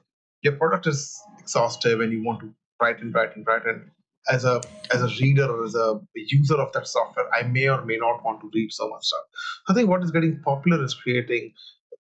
your 0.43 0.55
product 0.55 0.87
is 0.87 1.21
exhaustive 1.39 2.01
and 2.01 2.13
you 2.13 2.25
want 2.25 2.41
to 2.41 2.55
write 2.81 3.01
and 3.01 3.15
write 3.15 3.37
and 3.37 3.47
write 3.47 3.67
and 3.67 3.91
as 4.29 4.45
a 4.45 4.61
as 4.93 5.03
a 5.03 5.09
reader 5.21 5.47
or 5.47 5.65
as 5.65 5.75
a 5.75 6.01
user 6.15 6.57
of 6.57 6.73
that 6.73 6.87
software, 6.87 7.27
I 7.35 7.43
may 7.43 7.69
or 7.69 7.85
may 7.85 7.97
not 7.97 8.25
want 8.25 8.41
to 8.41 8.51
read 8.55 8.73
so 8.73 8.89
much 8.89 9.05
stuff. 9.05 9.25
I 9.69 9.75
think 9.75 9.89
what 9.89 10.03
is 10.03 10.11
getting 10.11 10.41
popular 10.43 10.83
is 10.85 10.95
creating 10.95 11.53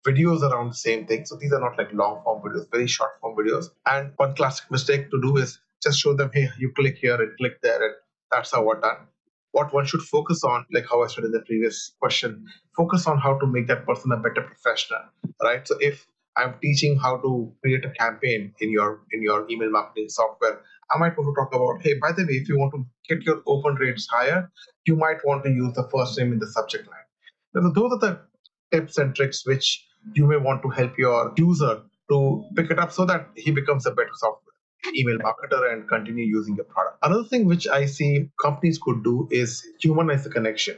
videos 0.08 0.42
around 0.42 0.70
the 0.70 0.76
same 0.76 1.06
thing. 1.06 1.26
So 1.26 1.36
these 1.36 1.52
are 1.54 1.60
not 1.60 1.78
like 1.78 1.94
long 1.94 2.22
form 2.24 2.42
videos, 2.42 2.70
very 2.72 2.88
short 2.88 3.12
form 3.22 3.36
videos. 3.38 3.66
And 3.86 4.12
one 4.18 4.36
classic 4.36 4.70
mistake 4.72 5.10
to 5.12 5.22
do 5.22 5.38
is 5.38 5.60
just 5.82 6.00
show 6.00 6.14
them, 6.14 6.30
hey, 6.34 6.50
you 6.58 6.72
click 6.76 6.98
here 6.98 7.16
and 7.16 7.36
click 7.38 7.62
there, 7.62 7.84
and 7.84 7.96
that's 8.32 8.52
how 8.52 8.64
we're 8.64 8.80
done. 8.80 8.98
What 9.52 9.74
one 9.74 9.86
should 9.86 10.02
focus 10.02 10.44
on, 10.44 10.66
like 10.72 10.86
how 10.90 11.04
I 11.04 11.08
said 11.08 11.24
in 11.24 11.32
the 11.32 11.42
previous 11.42 11.94
question, 12.00 12.46
focus 12.78 13.08
on 13.08 13.18
how 13.18 13.38
to 13.40 13.48
make 13.48 13.68
that 13.68 13.86
person 13.86 14.12
a 14.12 14.18
better 14.18 14.42
professional, 14.42 15.02
right? 15.42 15.68
So 15.68 15.76
if 15.80 16.06
I'm 16.38 16.56
teaching 16.62 16.98
how 16.98 17.18
to 17.18 17.52
create 17.62 17.84
a 17.84 17.90
campaign 17.90 18.54
in 18.60 18.72
your 18.72 19.02
in 19.12 19.24
your 19.24 19.50
email 19.50 19.72
marketing 19.72 20.10
software, 20.10 20.62
I 20.92 20.98
might 21.00 21.18
want 21.18 21.36
to 21.36 21.42
talk 21.42 21.54
about, 21.54 21.82
hey, 21.82 21.96
by 22.00 22.12
the 22.12 22.24
way, 22.24 22.34
if 22.34 22.48
you 22.48 22.58
want 22.58 22.74
to 22.74 22.86
get 23.08 23.26
your 23.26 23.42
open 23.48 23.76
rates 23.76 24.08
higher, 24.12 24.52
you 24.86 24.96
might 24.96 25.26
want 25.26 25.44
to 25.46 25.50
use 25.50 25.74
the 25.74 25.88
first 25.90 26.18
name 26.18 26.32
in 26.32 26.40
the 26.40 26.48
subject 26.48 26.88
line. 26.88 27.08
So 27.54 27.72
those 27.74 27.94
are 27.94 28.00
the 28.00 28.20
tips 28.72 28.98
and 28.98 29.16
tricks 29.16 29.46
which 29.46 29.86
you 30.14 30.28
may 30.28 30.38
want 30.38 30.62
to 30.62 30.70
help 30.70 30.98
your 30.98 31.34
user 31.38 31.82
to 32.10 32.44
pick 32.56 32.70
it 32.72 32.80
up 32.80 32.92
so 32.92 33.06
that 33.06 33.30
he 33.36 33.52
becomes 33.52 33.86
a 33.86 33.92
better 33.92 34.10
software 34.14 34.49
email 34.96 35.18
marketer 35.18 35.72
and 35.72 35.88
continue 35.88 36.26
using 36.26 36.56
your 36.56 36.66
product. 36.66 36.98
Another 37.04 37.24
thing 37.24 37.46
which 37.46 37.68
I 37.68 37.86
see 37.86 38.30
companies 38.42 38.80
could 38.82 39.04
do 39.04 39.28
is 39.32 39.66
humanize 39.80 40.24
the 40.24 40.30
connection, 40.30 40.78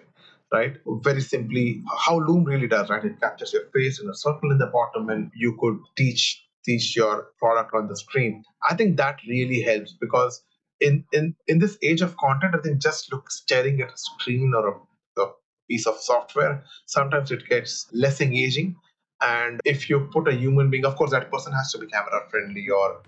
right? 0.51 0.77
Very 1.03 1.21
simply, 1.21 1.83
how 2.05 2.19
Loom 2.19 2.43
really 2.43 2.67
does, 2.67 2.89
right? 2.89 3.03
It 3.03 3.19
captures 3.19 3.53
your 3.53 3.65
face 3.73 3.99
in 4.01 4.09
a 4.09 4.13
circle 4.13 4.51
in 4.51 4.57
the 4.57 4.67
bottom, 4.67 5.09
and 5.09 5.31
you 5.35 5.57
could 5.59 5.79
teach 5.97 6.43
teach 6.63 6.95
your 6.95 7.29
product 7.39 7.73
on 7.73 7.87
the 7.87 7.95
screen. 7.95 8.43
I 8.69 8.75
think 8.75 8.97
that 8.97 9.17
really 9.27 9.61
helps 9.61 9.93
because 9.99 10.43
in 10.79 11.03
in 11.11 11.35
in 11.47 11.59
this 11.59 11.77
age 11.81 12.01
of 12.01 12.17
content, 12.17 12.55
I 12.55 12.59
think 12.59 12.81
just 12.81 13.11
look 13.11 13.31
staring 13.31 13.81
at 13.81 13.89
a 13.89 13.97
screen 13.97 14.53
or 14.55 14.67
a, 14.67 15.21
a 15.21 15.31
piece 15.69 15.87
of 15.87 15.97
software, 15.99 16.63
sometimes 16.85 17.31
it 17.31 17.47
gets 17.47 17.87
less 17.93 18.19
engaging. 18.21 18.75
And 19.21 19.59
if 19.65 19.89
you 19.89 20.09
put 20.11 20.27
a 20.27 20.33
human 20.33 20.69
being, 20.69 20.85
of 20.85 20.95
course, 20.95 21.11
that 21.11 21.31
person 21.31 21.53
has 21.53 21.71
to 21.73 21.77
be 21.77 21.87
camera 21.87 22.27
friendly 22.29 22.67
or 22.69 23.01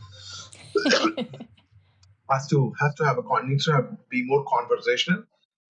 has 2.30 2.48
to 2.48 2.74
has 2.80 2.94
to 2.96 3.06
have 3.06 3.18
a 3.18 3.48
needs 3.48 3.66
to 3.66 3.74
have, 3.74 4.10
be 4.10 4.24
more 4.26 4.44
conversational 4.46 5.24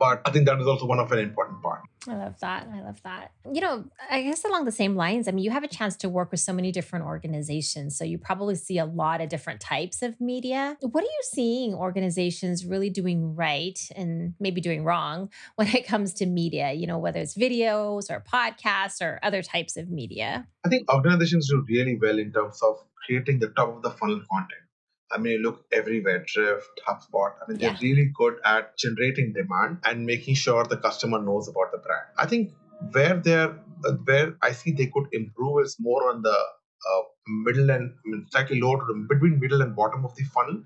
but 0.04 0.22
I 0.26 0.32
think 0.32 0.46
that 0.48 0.60
is 0.60 0.68
also 0.68 0.86
one 0.86 1.00
of 1.00 1.12
an 1.14 1.20
important 1.20 1.62
part. 1.62 1.82
I 2.08 2.16
love 2.16 2.40
that. 2.42 2.68
I 2.74 2.82
love 2.82 3.02
that. 3.04 3.32
You 3.52 3.62
know, 3.62 3.86
I 4.10 4.24
guess 4.24 4.44
along 4.44 4.66
the 4.66 4.72
same 4.72 4.96
lines, 4.96 5.28
I 5.28 5.32
mean, 5.32 5.44
you 5.44 5.52
have 5.52 5.64
a 5.64 5.68
chance 5.68 5.96
to 5.98 6.10
work 6.10 6.32
with 6.32 6.40
so 6.40 6.52
many 6.52 6.72
different 6.72 7.06
organizations. 7.06 7.98
So 7.98 8.04
you 8.04 8.18
probably 8.18 8.56
see 8.56 8.78
a 8.78 8.86
lot 8.86 9.22
of 9.22 9.30
different 9.30 9.62
types 9.62 10.02
of 10.02 10.20
media. 10.20 10.78
What 10.82 11.04
are 11.04 11.08
you 11.08 11.22
seeing 11.24 11.74
organizations 11.74 12.66
really 12.66 12.90
doing 12.90 13.36
right 13.36 13.80
and 13.96 14.34
maybe 14.40 14.60
doing 14.62 14.84
wrong 14.84 15.30
when 15.56 15.68
it 15.70 15.88
comes 15.88 16.14
to 16.16 16.26
media, 16.26 16.74
you 16.74 16.88
know, 16.88 16.98
whether 16.98 17.20
it's 17.20 17.36
videos 17.36 18.10
or 18.10 18.24
podcasts 18.32 19.02
or 19.02 19.20
other 19.24 19.42
types 19.42 19.78
of 19.78 19.90
media? 19.90 20.48
I 20.66 20.70
think 20.70 20.92
organizations 20.92 21.50
do 21.50 21.66
really 21.70 21.98
well 22.02 22.20
in 22.20 22.32
terms 22.32 22.62
of 22.62 22.84
creating 23.06 23.40
the 23.40 23.50
top 23.50 23.76
of 23.76 23.82
the 23.82 23.92
funnel 23.92 24.22
content. 24.30 24.64
I 25.12 25.18
mean, 25.20 25.42
look 25.42 25.66
everywhere, 25.72 26.26
Drift, 26.26 26.82
HubSpot. 26.88 27.34
I 27.42 27.50
mean, 27.52 27.60
they're 27.60 27.72
yeah. 27.72 27.78
really 27.82 28.12
good 28.16 28.36
at 28.46 28.78
generating 28.78 29.34
demand 29.34 29.80
and 29.84 30.06
making 30.06 30.36
sure 30.36 30.64
the 30.64 30.78
customer 30.78 31.22
knows 31.22 31.48
about 31.48 31.72
the 31.72 31.78
brand. 31.78 32.06
I 32.18 32.26
think 32.26 32.52
where 32.92 33.16
they're 33.18 33.60
uh, 33.86 33.92
where 34.06 34.36
I 34.42 34.52
see 34.54 34.72
they 34.72 34.88
could 34.88 35.08
improve 35.12 35.66
is 35.66 35.78
more 35.80 36.10
on 36.10 36.22
the 36.22 36.30
uh, 36.30 37.02
middle 37.28 37.70
and 37.70 37.94
I 38.06 38.10
mean, 38.10 38.26
slightly 38.32 38.60
lower 38.60 38.80
to 38.80 38.86
the 38.88 39.08
between 39.10 39.40
middle 39.40 39.62
and 39.62 39.76
bottom 39.76 40.06
of 40.06 40.16
the 40.16 40.24
funnel, 40.24 40.64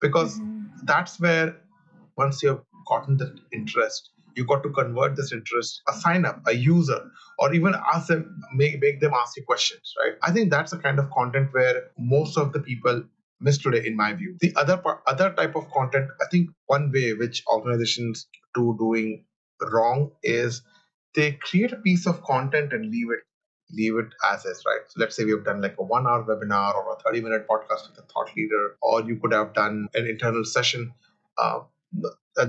because 0.00 0.38
mm-hmm. 0.38 0.84
that's 0.84 1.20
where 1.20 1.56
once 2.16 2.42
you've 2.42 2.62
gotten 2.86 3.16
the 3.16 3.36
interest, 3.52 4.10
you 4.36 4.44
got 4.44 4.62
to 4.62 4.70
convert 4.70 5.16
this 5.16 5.32
interest, 5.32 5.82
a 5.88 5.92
sign 5.92 6.24
up, 6.24 6.40
a 6.46 6.52
user, 6.52 7.10
or 7.38 7.52
even 7.54 7.74
ask 7.92 8.08
them, 8.08 8.40
make, 8.54 8.80
make 8.80 9.00
them 9.00 9.12
ask 9.14 9.36
you 9.36 9.44
questions, 9.44 9.94
right? 10.02 10.14
I 10.22 10.32
think 10.32 10.50
that's 10.50 10.70
the 10.70 10.78
kind 10.78 10.98
of 10.98 11.10
content 11.10 11.52
where 11.52 11.90
most 11.98 12.36
of 12.38 12.52
the 12.52 12.60
people 12.60 13.04
miss 13.42 13.58
today, 13.58 13.86
in 13.86 13.96
my 13.96 14.12
view. 14.14 14.36
The 14.40 14.54
other 14.56 14.76
part, 14.76 15.02
other 15.06 15.32
type 15.32 15.54
of 15.56 15.70
content, 15.70 16.10
I 16.20 16.26
think 16.30 16.50
one 16.66 16.90
way 16.92 17.12
which 17.14 17.42
organizations 17.52 18.26
do 18.54 18.76
doing 18.78 19.24
wrong 19.72 20.10
is 20.22 20.62
they 21.14 21.32
create 21.32 21.72
a 21.72 21.76
piece 21.76 22.06
of 22.06 22.22
content 22.22 22.72
and 22.72 22.90
leave 22.90 23.10
it 23.10 23.20
leave 23.74 23.96
it 23.96 24.08
as 24.30 24.44
is, 24.44 24.62
right? 24.66 24.80
So 24.88 25.00
let's 25.00 25.16
say 25.16 25.24
we 25.24 25.30
have 25.32 25.44
done 25.44 25.62
like 25.62 25.76
a 25.78 25.82
one 25.82 26.06
hour 26.06 26.24
webinar 26.24 26.74
or 26.74 26.92
a 26.94 27.02
30 27.02 27.22
minute 27.22 27.46
podcast 27.48 27.88
with 27.88 27.98
a 27.98 28.02
thought 28.12 28.30
leader, 28.36 28.76
or 28.82 29.02
you 29.02 29.16
could 29.16 29.32
have 29.32 29.54
done 29.54 29.88
an 29.94 30.06
internal 30.06 30.44
session. 30.44 30.92
Uh, 31.38 31.60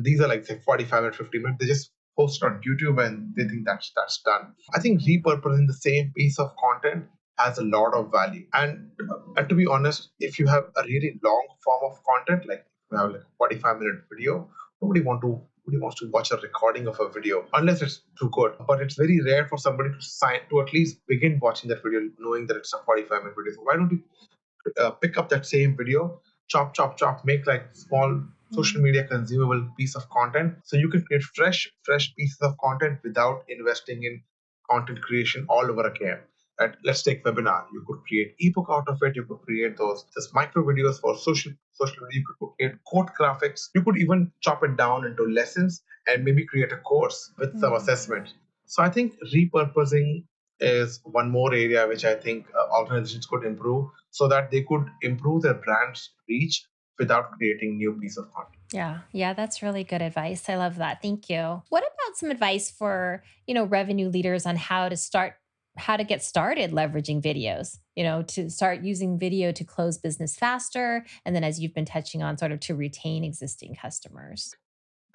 these 0.02 0.22
are 0.22 0.28
like 0.28 0.46
say 0.46 0.60
45 0.60 1.04
and 1.06 1.16
50 1.16 1.40
minutes. 1.40 1.58
They 1.60 1.68
just 1.68 1.92
post 2.18 2.44
on 2.44 2.62
YouTube 2.68 3.04
and 3.06 3.34
they 3.36 3.44
think 3.46 3.66
that's 3.66 3.92
that's 3.96 4.22
done. 4.24 4.54
I 4.76 4.80
think 4.80 5.02
repurposing 5.02 5.68
the 5.68 5.78
same 5.80 6.12
piece 6.16 6.40
of 6.40 6.52
content 6.58 7.06
has 7.38 7.58
a 7.58 7.64
lot 7.64 7.94
of 7.94 8.12
value. 8.12 8.46
And, 8.54 8.92
and 9.38 9.50
to 9.50 9.56
be 9.56 9.66
honest, 9.66 10.10
if 10.20 10.40
you 10.40 10.48
have 10.48 10.66
a 10.76 10.84
really 10.84 11.20
long 11.24 11.48
form 11.64 11.92
of 11.92 12.00
content, 12.04 12.48
like 12.48 12.66
you 12.92 12.98
have 12.98 13.12
like 13.12 13.22
a 13.22 13.38
45 13.38 13.80
minute 13.80 14.02
video, 14.12 14.50
nobody 14.82 15.02
want 15.02 15.22
to 15.22 15.42
nobody 15.66 15.82
wants 15.82 16.00
to 16.00 16.10
watch 16.12 16.32
a 16.32 16.38
recording 16.38 16.88
of 16.88 17.00
a 17.00 17.10
video 17.10 17.46
unless 17.54 17.82
it's 17.82 18.02
too 18.20 18.30
good. 18.32 18.54
But 18.68 18.82
it's 18.82 18.96
very 18.96 19.22
rare 19.22 19.48
for 19.48 19.58
somebody 19.58 19.90
to 19.92 20.02
sign 20.02 20.42
to 20.50 20.62
at 20.62 20.74
least 20.74 20.98
begin 21.08 21.40
watching 21.42 21.70
that 21.70 21.82
video 21.82 22.10
knowing 22.20 22.48
that 22.48 22.58
it's 22.58 22.74
a 22.74 22.80
45 22.80 23.24
minute 23.24 23.36
video. 23.38 23.54
So 23.54 23.62
why 23.64 23.76
don't 23.76 23.92
you 23.92 24.04
uh, 24.80 24.92
pick 24.92 25.18
up 25.18 25.30
that 25.30 25.46
same 25.46 25.78
video, 25.78 26.22
chop, 26.50 26.74
chop, 26.74 26.98
chop, 26.98 27.24
make 27.26 27.48
like 27.48 27.74
small 27.74 28.22
social 28.52 28.82
media 28.82 29.06
consumable 29.06 29.68
piece 29.78 29.96
of 29.96 30.08
content 30.10 30.54
so 30.64 30.78
you 30.78 30.90
can 30.90 31.02
create 31.06 31.24
fresh 31.24 31.68
fresh 31.84 32.14
pieces 32.16 32.38
of 32.42 32.56
content 32.60 33.00
without 33.04 33.44
investing 33.50 34.04
in 34.04 34.22
content 34.70 35.02
creation 35.02 35.46
all 35.50 35.66
over 35.72 35.88
again 35.88 36.20
Right? 36.60 36.76
Let's 36.86 37.02
take 37.02 37.24
webinar. 37.24 37.66
You 37.74 37.84
could 37.88 38.02
create 38.08 38.36
ebook 38.40 38.68
out 38.70 38.88
of 38.88 39.00
it. 39.02 39.16
You 39.16 39.24
could 39.24 39.42
create 39.42 39.78
those 39.78 40.06
just 40.14 40.34
micro 40.34 40.64
videos 40.64 41.00
for 41.02 41.18
social 41.18 41.52
social 41.72 42.04
media. 42.04 42.22
You 42.22 42.26
could 42.40 42.50
create 42.58 42.76
code 42.92 43.10
graphics. 43.20 43.70
You 43.74 43.84
could 43.84 43.98
even 43.98 44.32
chop 44.42 44.64
it 44.64 44.78
down 44.78 45.06
into 45.06 45.24
lessons 45.24 45.82
and 46.08 46.24
maybe 46.24 46.46
create 46.46 46.72
a 46.72 46.78
course 46.78 47.32
with 47.40 47.50
mm-hmm. 47.50 47.60
some 47.60 47.74
assessment. 47.74 48.34
So 48.66 48.84
I 48.84 48.90
think 48.90 49.14
repurposing 49.34 50.26
is 50.60 51.00
one 51.04 51.30
more 51.30 51.54
area 51.54 51.88
which 51.88 52.06
I 52.06 52.16
think 52.16 52.48
uh, 52.56 52.78
organizations 52.78 53.26
could 53.26 53.44
improve 53.44 53.90
so 54.12 54.28
that 54.28 54.52
they 54.52 54.62
could 54.62 54.86
improve 55.02 55.42
their 55.42 55.56
brand's 55.56 56.12
reach 56.30 56.66
without 57.00 57.32
creating 57.32 57.78
new 57.78 57.94
piece 58.00 58.18
of 58.18 58.32
content. 58.34 58.62
Yeah, 58.72 59.00
yeah, 59.12 59.34
that's 59.34 59.62
really 59.62 59.84
good 59.84 60.02
advice. 60.02 60.48
I 60.48 60.56
love 60.56 60.78
that. 60.78 61.02
Thank 61.02 61.30
you. 61.30 61.62
What 61.70 61.84
about 61.84 62.18
some 62.18 62.30
advice 62.30 62.70
for, 62.70 63.24
you 63.48 63.54
know, 63.54 63.66
revenue 63.66 64.10
leaders 64.10 64.46
on 64.46 64.56
how 64.56 64.90
to 64.90 64.96
start 64.96 65.34
how 65.78 65.98
to 65.98 66.04
get 66.04 66.24
started 66.24 66.72
leveraging 66.72 67.22
videos, 67.22 67.80
you 67.96 68.04
know, 68.04 68.22
to 68.24 68.50
start 68.50 68.84
using 68.84 69.18
video 69.18 69.52
to 69.52 69.64
close 69.64 69.98
business 69.98 70.36
faster. 70.36 71.06
And 71.26 71.36
then, 71.36 71.44
as 71.44 71.60
you've 71.60 71.74
been 71.74 71.86
touching 71.86 72.22
on, 72.22 72.38
sort 72.38 72.52
of 72.52 72.60
to 72.62 72.76
retain 72.76 73.24
existing 73.24 73.76
customers. 73.76 74.56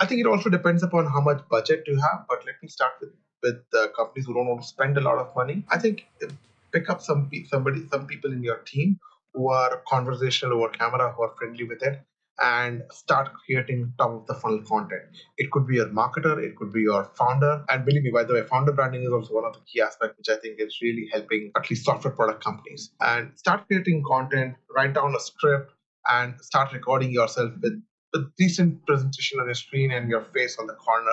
I 0.01 0.07
think 0.07 0.21
it 0.21 0.27
also 0.27 0.49
depends 0.49 0.83
upon 0.83 1.07
how 1.07 1.21
much 1.21 1.43
budget 1.49 1.85
you 1.87 1.97
have. 1.97 2.27
But 2.29 2.45
let 2.47 2.57
me 2.63 2.69
start 2.69 2.93
with 3.01 3.11
with 3.43 3.63
companies 3.97 4.27
who 4.27 4.35
don't 4.35 4.49
want 4.49 4.63
to 4.63 4.67
spend 4.67 4.97
a 4.99 5.01
lot 5.01 5.19
of 5.19 5.35
money. 5.35 5.65
I 5.71 5.79
think 5.79 6.07
uh, 6.23 6.27
pick 6.73 6.91
up 6.91 7.01
some 7.01 7.31
somebody, 7.49 7.87
some 7.91 8.07
people 8.07 8.33
in 8.33 8.43
your 8.43 8.59
team 8.59 8.99
who 9.35 9.51
are 9.51 9.83
conversational 9.89 10.55
over 10.55 10.69
camera, 10.71 11.13
who 11.13 11.23
are 11.23 11.33
friendly 11.39 11.65
with 11.65 11.83
it, 11.83 12.01
and 12.41 12.83
start 12.91 13.31
creating 13.45 13.93
top 13.99 14.11
of 14.11 14.27
the 14.27 14.35
funnel 14.35 14.63
content. 14.63 15.03
It 15.37 15.51
could 15.51 15.67
be 15.67 15.77
your 15.77 15.89
marketer, 15.89 16.39
it 16.43 16.57
could 16.57 16.73
be 16.73 16.83
your 16.83 17.05
founder. 17.17 17.65
And 17.69 17.85
believe 17.85 18.03
me, 18.03 18.11
by 18.11 18.25
the 18.25 18.35
way, 18.35 18.43
founder 18.43 18.73
branding 18.73 19.03
is 19.03 19.13
also 19.13 19.35
one 19.35 19.45
of 19.45 19.55
the 19.55 19.61
key 19.61 19.81
aspects 19.81 20.17
which 20.19 20.29
I 20.29 20.41
think 20.41 20.61
is 20.61 20.79
really 20.81 21.09
helping 21.13 21.51
at 21.57 21.69
least 21.69 21.85
software 21.85 22.15
product 22.15 22.45
companies. 22.45 22.91
And 23.01 23.37
start 23.37 23.67
creating 23.67 24.05
content, 24.07 24.55
write 24.75 24.95
down 24.95 25.15
a 25.15 25.21
script, 25.21 25.73
and 26.09 26.35
start 26.41 26.73
recording 26.73 27.11
yourself 27.11 27.53
with 27.61 27.83
a 28.15 28.21
decent 28.39 28.87
presentation 28.87 29.41
on 29.41 29.47
your 29.47 29.55
screen 29.55 29.91
and 29.91 30.09
your 30.09 30.25
face 30.33 30.59
on 30.59 30.67
the 30.67 30.75
corner. 30.75 31.11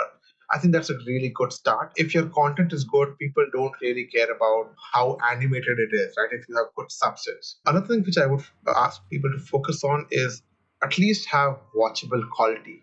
I 0.51 0.59
think 0.59 0.73
that's 0.73 0.91
a 0.91 0.97
really 1.07 1.31
good 1.33 1.51
start. 1.51 1.91
If 1.95 2.13
your 2.13 2.27
content 2.29 2.71
is 2.71 2.83
good, 2.83 3.17
people 3.17 3.45
don't 3.51 3.73
really 3.81 4.05
care 4.05 4.31
about 4.31 4.73
how 4.93 5.17
animated 5.31 5.79
it 5.79 5.89
is, 5.91 6.13
right? 6.17 6.29
If 6.31 6.47
you 6.47 6.55
have 6.55 6.67
good 6.75 6.91
substance. 6.91 7.57
Another 7.65 7.87
thing 7.87 8.03
which 8.03 8.19
I 8.19 8.27
would 8.27 8.43
ask 8.75 9.01
people 9.09 9.31
to 9.31 9.39
focus 9.39 9.83
on 9.83 10.05
is 10.11 10.43
at 10.83 10.97
least 10.97 11.27
have 11.29 11.57
watchable 11.75 12.27
quality, 12.29 12.81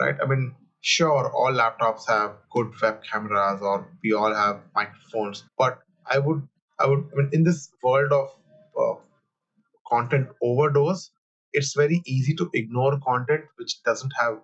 right? 0.00 0.16
I 0.22 0.26
mean, 0.26 0.54
sure, 0.80 1.30
all 1.32 1.52
laptops 1.52 2.08
have 2.08 2.32
good 2.50 2.72
web 2.82 3.02
cameras 3.10 3.60
or 3.62 3.88
we 4.02 4.12
all 4.12 4.34
have 4.34 4.60
microphones, 4.74 5.44
but 5.58 5.78
I 6.10 6.18
would, 6.18 6.46
I 6.78 6.86
would, 6.86 7.08
I 7.12 7.16
mean, 7.16 7.30
in 7.32 7.44
this 7.44 7.70
world 7.82 8.12
of 8.12 8.28
uh, 8.78 9.00
content 9.88 10.28
overdose, 10.42 11.10
it's 11.52 11.74
very 11.74 12.02
easy 12.04 12.34
to 12.34 12.50
ignore 12.52 12.98
content 13.00 13.44
which 13.56 13.82
doesn't 13.84 14.12
have 14.18 14.40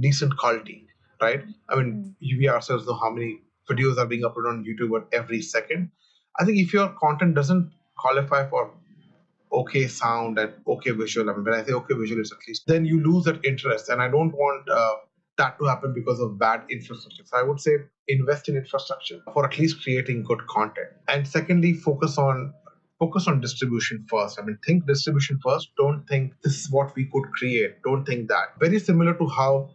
decent 0.00 0.36
quality, 0.36 0.86
right? 1.22 1.44
I 1.68 1.76
mean, 1.76 2.16
mm. 2.22 2.38
we 2.38 2.48
ourselves 2.48 2.86
know 2.86 2.94
how 2.94 3.10
many 3.10 3.40
videos 3.70 3.98
are 3.98 4.06
being 4.06 4.22
uploaded 4.22 4.50
on 4.50 4.64
YouTube 4.64 5.04
every 5.12 5.40
second. 5.40 5.90
I 6.38 6.44
think 6.44 6.58
if 6.58 6.72
your 6.72 6.88
content 7.00 7.34
doesn't 7.34 7.72
qualify 7.96 8.48
for 8.48 8.72
okay 9.52 9.86
sound 9.86 10.38
and 10.38 10.52
okay 10.66 10.90
visual. 10.90 11.30
I 11.30 11.34
mean, 11.34 11.44
when 11.44 11.54
I 11.54 11.64
say 11.64 11.72
okay 11.72 11.94
visual, 11.94 12.20
it's 12.20 12.32
at 12.32 12.38
least 12.46 12.64
then 12.66 12.84
you 12.84 13.02
lose 13.02 13.24
that 13.24 13.44
interest. 13.44 13.88
And 13.88 14.02
I 14.02 14.08
don't 14.08 14.32
want 14.32 14.68
uh, 14.68 14.94
that 15.38 15.58
to 15.58 15.64
happen 15.66 15.92
because 15.94 16.20
of 16.20 16.38
bad 16.38 16.62
infrastructure. 16.70 17.24
So 17.24 17.38
I 17.38 17.42
would 17.42 17.60
say 17.60 17.76
invest 18.08 18.48
in 18.48 18.56
infrastructure 18.56 19.20
for 19.32 19.44
at 19.44 19.58
least 19.58 19.82
creating 19.82 20.24
good 20.24 20.46
content. 20.48 20.88
And 21.08 21.26
secondly, 21.26 21.74
focus 21.74 22.18
on 22.18 22.52
focus 22.98 23.26
on 23.28 23.40
distribution 23.40 24.06
first. 24.08 24.38
I 24.40 24.44
mean, 24.44 24.58
think 24.64 24.86
distribution 24.86 25.38
first. 25.44 25.70
Don't 25.76 26.06
think 26.08 26.32
this 26.42 26.60
is 26.60 26.70
what 26.70 26.94
we 26.96 27.04
could 27.06 27.30
create. 27.32 27.82
Don't 27.82 28.04
think 28.04 28.28
that. 28.28 28.58
Very 28.58 28.78
similar 28.78 29.14
to 29.14 29.28
how 29.28 29.70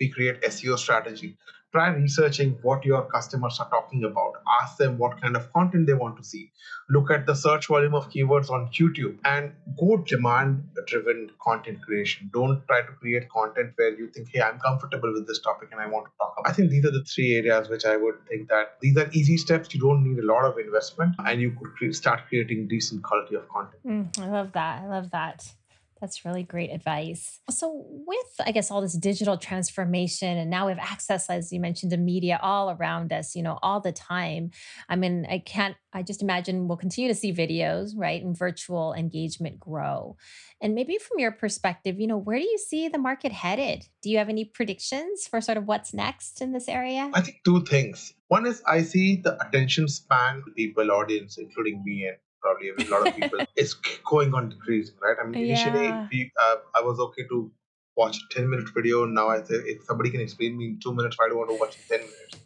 we 0.00 0.08
create 0.10 0.42
SEO 0.42 0.78
strategy 0.78 1.36
try 1.72 1.88
researching 1.88 2.58
what 2.62 2.84
your 2.84 3.02
customers 3.02 3.58
are 3.60 3.68
talking 3.68 4.04
about. 4.04 4.34
Ask 4.62 4.78
them 4.78 4.96
what 4.98 5.20
kind 5.20 5.36
of 5.36 5.52
content 5.52 5.86
they 5.86 5.94
want 5.94 6.16
to 6.16 6.24
see. 6.24 6.50
Look 6.88 7.10
at 7.10 7.26
the 7.26 7.34
search 7.34 7.66
volume 7.66 7.94
of 7.94 8.08
keywords 8.10 8.50
on 8.50 8.68
youtube 8.68 9.18
and 9.24 9.52
go 9.78 9.98
demand 9.98 10.64
driven 10.86 11.30
content 11.42 11.82
creation. 11.82 12.30
Don't 12.32 12.66
try 12.66 12.80
to 12.80 12.92
create 12.92 13.28
content 13.28 13.72
where 13.76 13.94
you 13.98 14.08
think 14.08 14.28
hey 14.32 14.40
i'm 14.40 14.58
comfortable 14.58 15.12
with 15.12 15.26
this 15.26 15.40
topic 15.40 15.68
and 15.72 15.80
i 15.80 15.86
want 15.86 16.06
to 16.06 16.12
talk 16.18 16.34
about 16.38 16.50
i 16.50 16.52
think 16.52 16.70
these 16.70 16.84
are 16.84 16.90
the 16.90 17.04
three 17.04 17.36
areas 17.36 17.68
which 17.68 17.84
i 17.84 17.96
would 17.96 18.14
think 18.28 18.48
that 18.48 18.76
these 18.80 18.96
are 18.96 19.08
easy 19.12 19.36
steps. 19.36 19.74
You 19.74 19.80
don't 19.80 20.04
need 20.04 20.18
a 20.22 20.26
lot 20.26 20.44
of 20.44 20.58
investment 20.58 21.16
and 21.18 21.40
you 21.40 21.54
could 21.78 21.94
start 21.94 22.20
creating 22.28 22.68
decent 22.68 23.02
quality 23.02 23.34
of 23.34 23.48
content. 23.48 23.82
Mm, 23.86 24.18
i 24.24 24.28
love 24.28 24.52
that. 24.52 24.82
I 24.82 24.86
love 24.86 25.10
that 25.10 25.52
That's 26.00 26.24
really 26.24 26.44
great 26.44 26.70
advice. 26.70 27.40
So, 27.50 27.84
with, 27.86 28.46
I 28.46 28.52
guess, 28.52 28.70
all 28.70 28.80
this 28.80 28.96
digital 28.96 29.36
transformation, 29.36 30.38
and 30.38 30.48
now 30.48 30.66
we 30.66 30.72
have 30.72 30.78
access, 30.78 31.28
as 31.28 31.52
you 31.52 31.60
mentioned, 31.60 31.90
to 31.90 31.96
media 31.96 32.38
all 32.40 32.70
around 32.70 33.12
us, 33.12 33.34
you 33.34 33.42
know, 33.42 33.58
all 33.62 33.80
the 33.80 33.92
time. 33.92 34.50
I 34.88 34.96
mean, 34.96 35.26
I 35.28 35.38
can't, 35.38 35.76
I 35.92 36.02
just 36.02 36.22
imagine 36.22 36.68
we'll 36.68 36.76
continue 36.76 37.08
to 37.08 37.18
see 37.18 37.32
videos, 37.32 37.90
right? 37.96 38.22
And 38.22 38.36
virtual 38.36 38.94
engagement 38.94 39.58
grow. 39.58 40.16
And 40.60 40.74
maybe 40.74 40.98
from 40.98 41.18
your 41.18 41.32
perspective, 41.32 41.98
you 41.98 42.06
know, 42.06 42.18
where 42.18 42.38
do 42.38 42.44
you 42.44 42.58
see 42.58 42.88
the 42.88 42.98
market 42.98 43.32
headed? 43.32 43.86
Do 44.02 44.10
you 44.10 44.18
have 44.18 44.28
any 44.28 44.44
predictions 44.44 45.26
for 45.26 45.40
sort 45.40 45.58
of 45.58 45.66
what's 45.66 45.92
next 45.92 46.40
in 46.40 46.52
this 46.52 46.68
area? 46.68 47.10
I 47.12 47.20
think 47.20 47.40
two 47.44 47.64
things. 47.64 48.14
One 48.28 48.46
is 48.46 48.62
I 48.66 48.82
see 48.82 49.16
the 49.16 49.40
attention 49.44 49.88
span 49.88 50.42
people, 50.56 50.90
audience, 50.90 51.38
including 51.38 51.82
me 51.84 52.06
and 52.06 52.16
probably 52.48 52.86
a 52.86 52.90
lot 52.90 53.06
of 53.06 53.16
people, 53.16 53.38
it's 53.56 53.74
going 54.08 54.34
on 54.34 54.50
decreasing, 54.50 54.94
right? 55.02 55.16
I 55.22 55.26
mean, 55.26 55.44
initially, 55.44 55.86
Yeah. 55.86 56.08
we, 56.10 56.32
uh, 56.40 56.56
I 56.74 56.80
was 56.82 56.98
okay 56.98 57.24
to 57.28 57.50
watch 57.96 58.16
a 58.18 58.34
10 58.34 58.48
minute 58.48 58.68
video. 58.74 59.04
Now 59.04 59.28
I 59.28 59.42
say, 59.42 59.56
if 59.74 59.84
somebody 59.84 60.10
can 60.10 60.20
explain 60.20 60.56
me 60.56 60.66
in 60.66 60.80
two 60.82 60.94
minutes, 60.94 61.18
why 61.18 61.28
do 61.28 61.34
I 61.34 61.38
want 61.38 61.50
to 61.50 61.56
watch 61.58 61.76
it 61.76 61.88
10 61.88 62.00
minutes? 62.00 62.36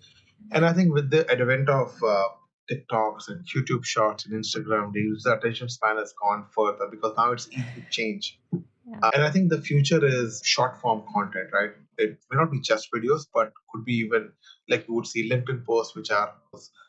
And 0.50 0.64
I 0.64 0.72
think 0.72 0.92
with 0.92 1.10
the 1.10 1.30
advent 1.30 1.68
of 1.68 1.94
uh, 2.02 2.24
TikToks 2.70 3.28
and 3.28 3.44
YouTube 3.54 3.84
Shorts 3.84 4.26
and 4.26 4.34
Instagram 4.34 4.92
Reels, 4.92 5.22
the 5.22 5.36
attention 5.38 5.68
span 5.68 5.96
has 5.96 6.12
gone 6.20 6.46
further 6.56 6.88
because 6.90 7.14
now 7.16 7.32
it's 7.32 7.48
easy 7.52 7.64
to 7.76 7.82
change. 7.90 8.38
Yeah. 8.52 8.98
Uh, 9.02 9.10
and 9.14 9.22
I 9.22 9.30
think 9.30 9.50
the 9.50 9.60
future 9.60 10.04
is 10.04 10.42
short 10.44 10.80
form 10.80 11.04
content, 11.14 11.50
right? 11.52 11.70
It 11.98 12.18
may 12.30 12.36
not 12.38 12.50
be 12.50 12.60
just 12.60 12.88
videos, 12.92 13.26
but 13.32 13.52
could 13.70 13.84
be 13.84 13.94
even 13.98 14.32
like 14.68 14.88
you 14.88 14.94
would 14.94 15.06
see 15.06 15.30
LinkedIn 15.30 15.64
posts, 15.64 15.94
which 15.94 16.10
are 16.10 16.34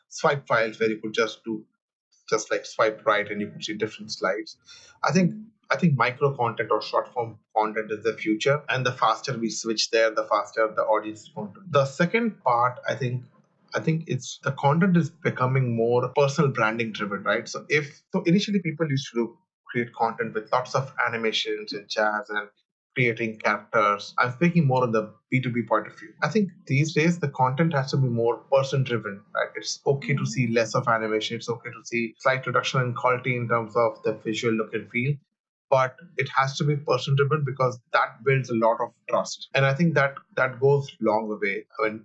swipe 0.08 0.46
files 0.48 0.80
where 0.80 0.90
you 0.90 0.98
could 1.00 1.14
just 1.14 1.44
do 1.44 1.64
just 2.28 2.50
like 2.50 2.66
swipe 2.66 3.04
right 3.04 3.30
and 3.30 3.40
you 3.40 3.48
can 3.48 3.62
see 3.62 3.74
different 3.74 4.12
slides. 4.12 4.56
I 5.02 5.12
think 5.12 5.34
I 5.70 5.76
think 5.76 5.96
micro 5.96 6.36
content 6.36 6.70
or 6.70 6.82
short 6.82 7.12
form 7.12 7.38
content 7.56 7.90
is 7.90 8.04
the 8.04 8.12
future, 8.12 8.62
and 8.68 8.84
the 8.84 8.92
faster 8.92 9.36
we 9.36 9.50
switch 9.50 9.90
there, 9.90 10.10
the 10.14 10.24
faster 10.24 10.70
the 10.74 10.82
audience 10.82 11.22
is 11.22 11.28
going 11.34 11.52
to. 11.54 11.60
The 11.70 11.84
second 11.84 12.42
part, 12.42 12.78
I 12.88 12.94
think, 12.94 13.24
I 13.74 13.80
think 13.80 14.04
it's 14.06 14.38
the 14.42 14.52
content 14.52 14.96
is 14.96 15.10
becoming 15.10 15.74
more 15.74 16.08
personal 16.16 16.50
branding 16.50 16.92
driven, 16.92 17.22
right? 17.22 17.48
So 17.48 17.64
if 17.68 18.02
so, 18.12 18.22
initially 18.22 18.60
people 18.60 18.88
used 18.88 19.08
to 19.12 19.16
do, 19.16 19.38
create 19.66 19.92
content 19.94 20.34
with 20.34 20.52
lots 20.52 20.74
of 20.74 20.92
animations 21.06 21.72
and 21.72 21.88
jazz 21.88 22.28
and 22.28 22.48
creating 22.94 23.38
characters. 23.38 24.14
I'm 24.18 24.32
speaking 24.32 24.66
more 24.66 24.82
on 24.82 24.92
the 24.92 25.12
B2B 25.32 25.66
point 25.66 25.86
of 25.86 25.98
view. 25.98 26.10
I 26.22 26.28
think 26.28 26.50
these 26.66 26.94
days 26.94 27.18
the 27.18 27.28
content 27.28 27.72
has 27.74 27.90
to 27.90 27.96
be 27.96 28.08
more 28.08 28.38
person 28.52 28.84
driven, 28.84 29.20
right? 29.34 29.48
It's 29.56 29.80
okay 29.86 30.08
to 30.08 30.14
mm-hmm. 30.14 30.24
see 30.24 30.46
less 30.48 30.74
of 30.74 30.88
animation. 30.88 31.36
It's 31.36 31.48
okay 31.48 31.70
to 31.70 31.84
see 31.84 32.14
slight 32.18 32.46
reduction 32.46 32.80
in 32.82 32.94
quality 32.94 33.36
in 33.36 33.48
terms 33.48 33.74
of 33.76 34.02
the 34.04 34.14
visual 34.24 34.54
look 34.54 34.74
and 34.74 34.88
feel. 34.90 35.14
But 35.70 35.96
it 36.18 36.28
has 36.36 36.56
to 36.58 36.64
be 36.64 36.76
person 36.76 37.16
driven 37.16 37.42
because 37.44 37.80
that 37.92 38.22
builds 38.24 38.50
a 38.50 38.54
lot 38.54 38.76
of 38.80 38.92
trust. 39.10 39.48
And 39.54 39.66
I 39.66 39.74
think 39.74 39.94
that 39.94 40.14
that 40.36 40.60
goes 40.60 40.94
long 41.00 41.36
way 41.42 41.64
when 41.78 42.04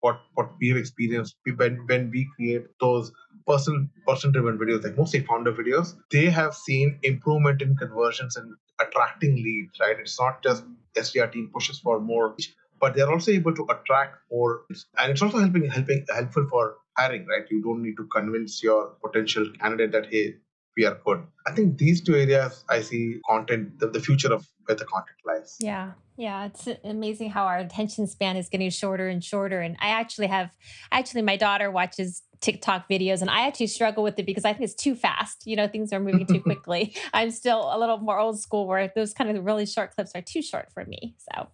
what 0.00 0.20
what 0.34 0.50
we 0.60 0.68
have 0.68 0.78
experienced 0.78 1.36
when 1.56 1.76
when 1.86 2.10
we 2.10 2.28
create 2.36 2.66
those 2.80 3.12
person 3.46 3.90
person 4.06 4.32
driven 4.32 4.58
videos 4.58 4.84
like 4.84 4.96
mostly 4.96 5.20
founder 5.20 5.52
videos 5.52 5.94
they 6.12 6.26
have 6.26 6.54
seen 6.54 6.98
improvement 7.02 7.62
in 7.62 7.76
conversions 7.76 8.36
and 8.36 8.54
attracting 8.80 9.34
leads 9.36 9.80
right? 9.80 9.96
It's 9.98 10.20
not 10.20 10.42
just 10.42 10.64
sdr 10.96 11.30
team 11.32 11.50
pushes 11.52 11.78
for 11.78 12.00
more 12.00 12.36
but 12.80 12.94
they're 12.94 13.10
also 13.10 13.32
able 13.32 13.54
to 13.54 13.66
attract 13.70 14.18
more 14.30 14.64
and 14.98 15.12
it's 15.12 15.22
also 15.22 15.38
helping 15.38 15.68
helping 15.68 16.04
helpful 16.08 16.46
for 16.48 16.76
hiring 16.96 17.26
right? 17.26 17.46
You 17.50 17.62
don't 17.62 17.82
need 17.82 17.96
to 17.96 18.06
convince 18.06 18.62
your 18.62 18.96
potential 19.04 19.50
candidate 19.60 19.92
that 19.92 20.06
hey 20.12 20.34
we 20.76 20.84
are 20.84 20.96
good. 21.04 21.26
I 21.44 21.52
think 21.52 21.76
these 21.76 22.02
two 22.02 22.14
areas 22.14 22.64
i 22.68 22.80
see 22.82 23.20
content 23.28 23.80
the, 23.80 23.88
the 23.88 24.00
future 24.00 24.32
of 24.32 24.46
where 24.66 24.76
the 24.76 24.84
content 24.84 25.18
lies. 25.26 25.56
Yeah. 25.60 25.92
Yeah. 26.18 26.46
It's 26.46 26.68
amazing 26.82 27.30
how 27.30 27.44
our 27.44 27.58
attention 27.58 28.08
span 28.08 28.36
is 28.36 28.48
getting 28.48 28.70
shorter 28.70 29.08
and 29.08 29.22
shorter. 29.22 29.60
And 29.60 29.76
I 29.80 29.90
actually 29.90 30.26
have, 30.26 30.50
actually, 30.90 31.22
my 31.22 31.36
daughter 31.36 31.70
watches 31.70 32.22
TikTok 32.40 32.88
videos 32.90 33.20
and 33.20 33.30
I 33.30 33.46
actually 33.46 33.68
struggle 33.68 34.02
with 34.02 34.18
it 34.18 34.26
because 34.26 34.44
I 34.44 34.52
think 34.52 34.64
it's 34.64 34.74
too 34.74 34.96
fast. 34.96 35.46
You 35.46 35.54
know, 35.54 35.68
things 35.68 35.92
are 35.92 36.00
moving 36.00 36.26
too 36.26 36.40
quickly. 36.42 36.96
I'm 37.14 37.30
still 37.30 37.70
a 37.72 37.78
little 37.78 37.98
more 37.98 38.18
old 38.18 38.40
school 38.40 38.66
where 38.66 38.92
those 38.96 39.14
kind 39.14 39.30
of 39.30 39.44
really 39.44 39.64
short 39.64 39.94
clips 39.94 40.10
are 40.16 40.20
too 40.20 40.42
short 40.42 40.72
for 40.74 40.84
me. 40.84 41.14
So, 41.18 41.48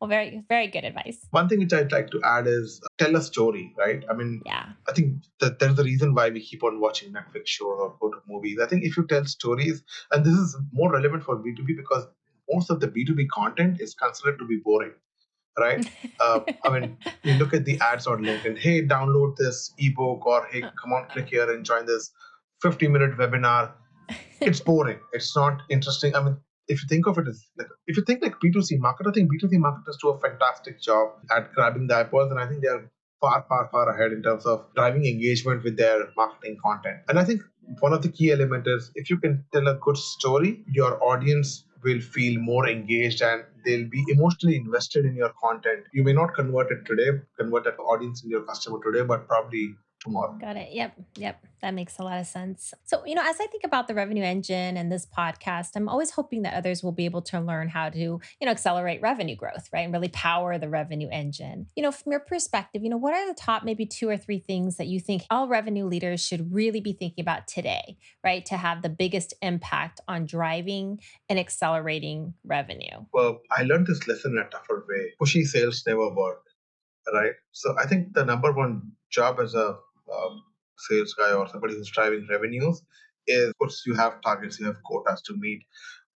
well, 0.00 0.08
very, 0.08 0.42
very 0.48 0.66
good 0.66 0.84
advice. 0.84 1.18
One 1.30 1.48
thing 1.48 1.60
which 1.60 1.72
I'd 1.72 1.92
like 1.92 2.10
to 2.10 2.20
add 2.24 2.48
is 2.48 2.80
uh, 2.82 2.88
tell 3.04 3.14
a 3.14 3.22
story, 3.22 3.72
right? 3.78 4.02
I 4.10 4.14
mean, 4.14 4.42
Yeah. 4.44 4.70
I 4.88 4.92
think 4.94 5.22
that 5.38 5.60
there's 5.60 5.78
a 5.78 5.84
reason 5.84 6.12
why 6.12 6.28
we 6.30 6.40
keep 6.40 6.64
on 6.64 6.80
watching 6.80 7.12
Netflix 7.12 7.46
shows 7.46 7.78
or 7.78 7.96
go 8.00 8.10
to 8.10 8.18
movies. 8.26 8.58
I 8.60 8.66
think 8.66 8.82
if 8.82 8.96
you 8.96 9.06
tell 9.06 9.24
stories, 9.26 9.84
and 10.10 10.24
this 10.24 10.34
is 10.34 10.56
more 10.72 10.90
relevant 10.92 11.22
for 11.22 11.36
B2B 11.36 11.76
because 11.76 12.08
most 12.50 12.70
of 12.70 12.80
the 12.80 12.88
B2B 12.88 13.28
content 13.28 13.80
is 13.80 13.94
considered 13.94 14.38
to 14.38 14.46
be 14.46 14.60
boring, 14.64 14.92
right? 15.58 15.88
Uh, 16.20 16.40
I 16.64 16.78
mean, 16.78 16.96
you 17.22 17.34
look 17.34 17.54
at 17.54 17.64
the 17.64 17.78
ads 17.80 18.06
on 18.06 18.22
LinkedIn, 18.22 18.58
hey, 18.58 18.86
download 18.86 19.36
this 19.36 19.72
ebook, 19.78 20.26
or 20.26 20.46
hey, 20.50 20.60
come 20.60 20.92
on, 20.92 21.08
click 21.08 21.28
here 21.28 21.50
and 21.50 21.64
join 21.64 21.86
this 21.86 22.10
50 22.62 22.88
minute 22.88 23.16
webinar. 23.16 23.72
It's 24.40 24.60
boring. 24.70 24.98
It's 25.12 25.34
not 25.36 25.62
interesting. 25.70 26.14
I 26.14 26.22
mean, 26.22 26.36
if 26.68 26.82
you 26.82 26.88
think 26.88 27.06
of 27.06 27.18
it 27.18 27.28
as 27.28 27.44
like, 27.58 27.68
if 27.86 27.96
you 27.96 28.04
think 28.04 28.22
like 28.22 28.34
B2C 28.44 28.78
marketer, 28.78 29.08
I 29.08 29.12
think 29.12 29.30
B2C 29.32 29.58
marketers 29.58 29.98
do 30.00 30.10
a 30.10 30.18
fantastic 30.18 30.80
job 30.80 31.10
at 31.30 31.52
grabbing 31.52 31.86
the 31.86 31.96
eyeballs, 31.96 32.30
and 32.30 32.40
I 32.40 32.46
think 32.46 32.62
they're 32.62 32.90
far, 33.20 33.44
far, 33.48 33.68
far 33.70 33.88
ahead 33.88 34.12
in 34.12 34.22
terms 34.22 34.44
of 34.44 34.66
driving 34.74 35.06
engagement 35.06 35.62
with 35.62 35.76
their 35.76 36.08
marketing 36.16 36.58
content. 36.62 36.98
And 37.08 37.18
I 37.18 37.24
think 37.24 37.42
one 37.80 37.92
of 37.92 38.02
the 38.02 38.08
key 38.08 38.32
elements 38.32 38.68
is 38.68 38.90
if 38.94 39.08
you 39.08 39.18
can 39.18 39.44
tell 39.52 39.68
a 39.68 39.74
good 39.74 39.96
story, 39.96 40.64
your 40.68 41.02
audience 41.02 41.64
will 41.84 42.00
feel 42.00 42.40
more 42.40 42.68
engaged 42.68 43.22
and 43.22 43.44
they'll 43.64 43.88
be 43.88 44.04
emotionally 44.08 44.56
invested 44.56 45.04
in 45.04 45.14
your 45.14 45.32
content. 45.42 45.84
You 45.92 46.04
may 46.04 46.12
not 46.12 46.34
convert 46.34 46.70
it 46.70 46.84
today, 46.86 47.20
convert 47.38 47.64
that 47.64 47.78
audience 47.78 48.24
in 48.24 48.30
your 48.30 48.42
customer 48.42 48.78
today, 48.84 49.04
but 49.04 49.26
probably 49.28 49.74
tomorrow. 50.02 50.36
Got 50.40 50.56
it. 50.56 50.70
Yep. 50.72 51.00
Yep. 51.16 51.44
That 51.62 51.74
makes 51.74 51.98
a 51.98 52.02
lot 52.02 52.18
of 52.18 52.26
sense. 52.26 52.74
So, 52.84 53.04
you 53.06 53.14
know, 53.14 53.22
as 53.24 53.40
I 53.40 53.46
think 53.46 53.62
about 53.64 53.86
the 53.86 53.94
revenue 53.94 54.24
engine 54.24 54.76
and 54.76 54.90
this 54.90 55.06
podcast, 55.06 55.70
I'm 55.76 55.88
always 55.88 56.10
hoping 56.10 56.42
that 56.42 56.54
others 56.54 56.82
will 56.82 56.92
be 56.92 57.04
able 57.04 57.22
to 57.22 57.40
learn 57.40 57.68
how 57.68 57.88
to, 57.88 57.98
you 57.98 58.20
know, 58.42 58.50
accelerate 58.50 59.00
revenue 59.00 59.36
growth, 59.36 59.68
right? 59.72 59.82
And 59.82 59.92
really 59.92 60.08
power 60.08 60.58
the 60.58 60.68
revenue 60.68 61.08
engine. 61.10 61.68
You 61.76 61.84
know, 61.84 61.92
from 61.92 62.10
your 62.10 62.20
perspective, 62.20 62.82
you 62.82 62.90
know, 62.90 62.96
what 62.96 63.14
are 63.14 63.28
the 63.28 63.38
top 63.38 63.62
maybe 63.62 63.86
two 63.86 64.08
or 64.08 64.16
three 64.16 64.40
things 64.40 64.76
that 64.76 64.88
you 64.88 64.98
think 64.98 65.22
all 65.30 65.46
revenue 65.46 65.86
leaders 65.86 66.24
should 66.24 66.52
really 66.52 66.80
be 66.80 66.92
thinking 66.92 67.22
about 67.22 67.46
today, 67.46 67.96
right? 68.24 68.44
To 68.46 68.56
have 68.56 68.82
the 68.82 68.88
biggest 68.88 69.34
impact 69.40 70.00
on 70.08 70.26
driving 70.26 71.00
and 71.28 71.38
accelerating 71.38 72.34
revenue. 72.44 73.06
Well, 73.12 73.40
I 73.50 73.62
learned 73.62 73.86
this 73.86 74.08
lesson 74.08 74.32
in 74.32 74.38
a 74.38 74.48
tougher 74.48 74.84
way. 74.88 75.12
Pushy 75.20 75.44
sales 75.44 75.84
never 75.86 76.12
work, 76.12 76.42
right? 77.14 77.34
So 77.52 77.76
I 77.78 77.86
think 77.86 78.14
the 78.14 78.24
number 78.24 78.52
one 78.52 78.92
job 79.10 79.38
as 79.38 79.54
a 79.54 79.76
um, 80.12 80.42
sales 80.78 81.14
guy 81.14 81.32
or 81.32 81.48
somebody 81.48 81.74
who's 81.74 81.90
driving 81.90 82.26
revenues 82.30 82.82
is, 83.26 83.50
of 83.50 83.58
course, 83.58 83.82
you 83.86 83.94
have 83.94 84.20
targets, 84.22 84.58
you 84.58 84.66
have 84.66 84.82
quotas 84.82 85.22
to 85.22 85.34
meet, 85.36 85.62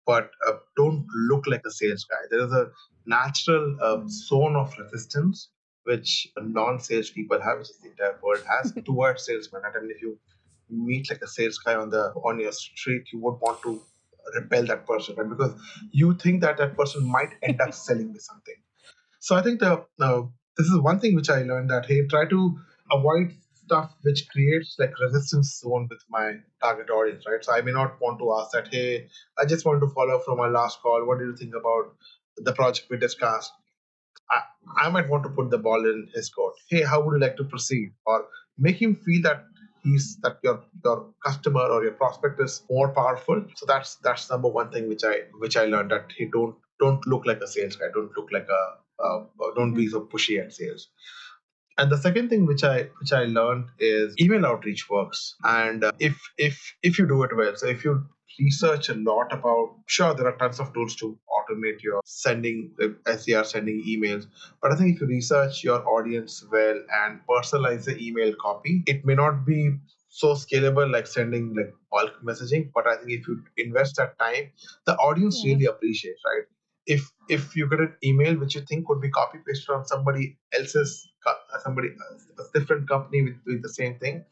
but 0.06 0.30
uh, 0.48 0.54
don't 0.76 1.06
look 1.30 1.46
like 1.48 1.62
a 1.66 1.72
sales 1.72 2.06
guy. 2.10 2.28
There 2.30 2.46
is 2.46 2.52
a 2.52 2.68
natural 3.06 3.78
uh, 3.82 4.02
zone 4.08 4.56
of 4.56 4.74
resistance 4.78 5.50
which 5.84 6.28
non-sales 6.42 7.12
people 7.12 7.40
have, 7.42 7.60
which 7.60 7.70
is 7.70 7.78
the 7.78 7.90
entire 7.90 8.18
world 8.24 8.44
has, 8.50 8.74
towards 8.86 9.26
salesmen. 9.26 9.62
I 9.66 9.80
mean, 9.80 9.92
if 9.92 10.02
you 10.02 10.18
meet 10.70 11.10
like 11.10 11.22
a 11.22 11.28
sales 11.28 11.60
guy 11.60 11.76
on 11.76 11.90
the 11.90 12.12
on 12.24 12.40
your 12.40 12.52
street, 12.52 13.04
you 13.14 13.20
would 13.20 13.36
want 13.40 13.62
to 13.64 13.82
repel 14.34 14.66
that 14.66 14.88
person, 14.88 15.16
right? 15.16 15.30
Because 15.30 15.54
you 15.92 16.16
think 16.16 16.42
that 16.42 16.58
that 16.58 16.76
person 16.76 17.06
might 17.10 17.36
end 17.44 17.62
up 17.62 17.74
selling 17.74 18.12
me 18.12 18.20
something. 18.20 18.56
So 19.20 19.36
I 19.36 19.42
think 19.42 19.60
the 19.60 19.86
uh, 20.00 20.22
this 20.58 20.68
is 20.68 20.80
one 20.80 21.00
thing 21.00 21.16
which 21.16 21.30
I 21.30 21.44
learned 21.44 21.70
that 21.70 21.86
hey, 21.86 22.06
try 22.08 22.26
to 22.28 22.60
avoid 22.92 23.34
stuff 23.66 23.94
which 24.04 24.28
creates 24.30 24.76
like 24.80 25.00
resistance 25.00 25.60
zone 25.60 25.88
with 25.90 26.04
my 26.10 26.34
target 26.62 26.90
audience, 26.90 27.26
right? 27.28 27.44
So 27.44 27.54
I 27.54 27.62
may 27.62 27.72
not 27.72 28.00
want 28.02 28.20
to 28.20 28.34
ask 28.40 28.52
that, 28.52 28.68
hey, 28.72 29.08
I 29.38 29.46
just 29.46 29.66
want 29.66 29.82
to 29.82 29.90
follow 29.90 30.16
up 30.16 30.24
from 30.26 30.40
our 30.40 30.52
last 30.52 30.82
call. 30.82 31.06
What 31.06 31.20
do 31.20 31.26
you 31.26 31.36
think 31.36 31.54
about 31.56 31.96
the 32.38 32.54
project 32.54 32.88
we 32.90 32.98
discussed? 32.98 33.52
I, 34.32 34.42
I 34.86 34.90
might 34.90 35.10
want 35.10 35.24
to 35.24 35.30
put 35.30 35.50
the 35.50 35.58
ball 35.58 35.86
in 35.86 36.08
his 36.14 36.30
court. 36.30 36.56
Hey, 36.70 36.82
how 36.82 37.04
would 37.04 37.14
you 37.14 37.20
like 37.20 37.38
to 37.38 37.44
proceed? 37.44 37.92
Or 38.06 38.26
make 38.58 38.82
him 38.82 38.96
feel 38.96 39.22
that 39.24 39.46
he's 39.84 40.18
that 40.24 40.40
your 40.44 40.64
your 40.84 41.14
customer 41.24 41.62
or 41.62 41.84
your 41.84 41.94
prospect 41.94 42.40
is 42.42 42.64
more 42.70 42.90
powerful. 42.90 43.46
So 43.56 43.66
that's 43.66 43.96
that's 43.98 44.30
number 44.30 44.50
one 44.50 44.72
thing 44.72 44.90
which 44.90 45.04
I 45.04 45.16
which 45.38 45.58
I 45.58 45.66
learned 45.66 45.92
that 45.92 46.12
he 46.18 46.26
don't 46.26 46.56
don't 46.80 47.06
look 47.08 47.26
like 47.26 47.42
a 47.42 47.48
sales 47.48 47.76
guy. 47.76 47.88
Don't 47.94 48.16
look 48.18 48.30
like 48.32 48.48
a 48.50 48.64
uh, 49.04 49.24
don't 49.56 49.74
be 49.74 49.88
so 49.88 50.02
pushy 50.02 50.42
at 50.44 50.54
sales. 50.54 50.88
And 51.78 51.92
the 51.92 51.98
second 51.98 52.30
thing 52.30 52.46
which 52.46 52.64
I 52.64 52.90
which 53.00 53.12
I 53.12 53.24
learned 53.26 53.66
is 53.80 54.16
email 54.20 54.46
outreach 54.46 54.90
works. 54.90 55.36
And 55.44 55.84
uh, 55.84 55.92
if 56.00 56.18
if 56.38 56.76
if 56.84 56.98
you 57.00 57.08
do 57.08 57.24
it 57.24 57.36
well, 57.36 57.56
so 57.56 57.68
if 57.68 57.84
you 57.84 58.06
research 58.40 58.90
a 58.90 58.94
lot 58.96 59.32
about 59.32 59.76
sure 59.88 60.14
there 60.14 60.28
are 60.28 60.38
tons 60.38 60.60
of 60.60 60.74
tools 60.74 60.96
to 60.98 61.18
automate 61.38 61.82
your 61.82 62.02
sending 62.06 62.72
uh, 62.82 62.88
SDR 63.08 63.46
sending 63.46 63.84
emails, 63.88 64.26
but 64.62 64.72
I 64.72 64.76
think 64.76 64.96
if 64.96 65.02
you 65.02 65.08
research 65.08 65.64
your 65.64 65.88
audience 65.88 66.44
well 66.52 66.80
and 67.04 67.20
personalize 67.30 67.86
the 67.86 67.98
email 67.98 68.34
copy, 68.42 68.84
it 68.88 69.06
may 69.06 69.16
not 69.16 69.46
be 69.46 69.72
so 70.10 70.34
scalable 70.34 70.90
like 70.92 71.08
sending 71.08 71.54
like 71.56 71.74
bulk 71.92 72.14
messaging 72.28 72.70
but 72.74 72.88
i 72.88 72.96
think 72.96 73.12
if 73.12 73.28
you 73.28 73.34
invest 73.58 73.98
that 73.98 74.18
time 74.18 74.46
the 74.86 74.96
audience 75.08 75.42
Yeah. 75.44 75.54
really 75.54 75.66
appreciates 75.66 76.22
right 76.26 76.46
if 76.86 77.10
if 77.28 77.56
you 77.56 77.68
get 77.70 77.82
an 77.82 77.94
email 78.04 78.38
which 78.40 78.56
you 78.56 78.62
think 78.62 78.86
could 78.88 79.02
be 79.02 79.10
copy 79.10 79.40
pasted 79.46 79.76
on 79.76 79.86
somebody 79.86 80.38
else's 80.54 80.94
somebody 81.64 81.90
a 82.40 82.60
different 82.60 82.88
company 82.88 83.22
with 83.22 83.44
doing 83.46 83.62
the 83.62 83.70
same 83.70 83.98
thing 84.00 84.24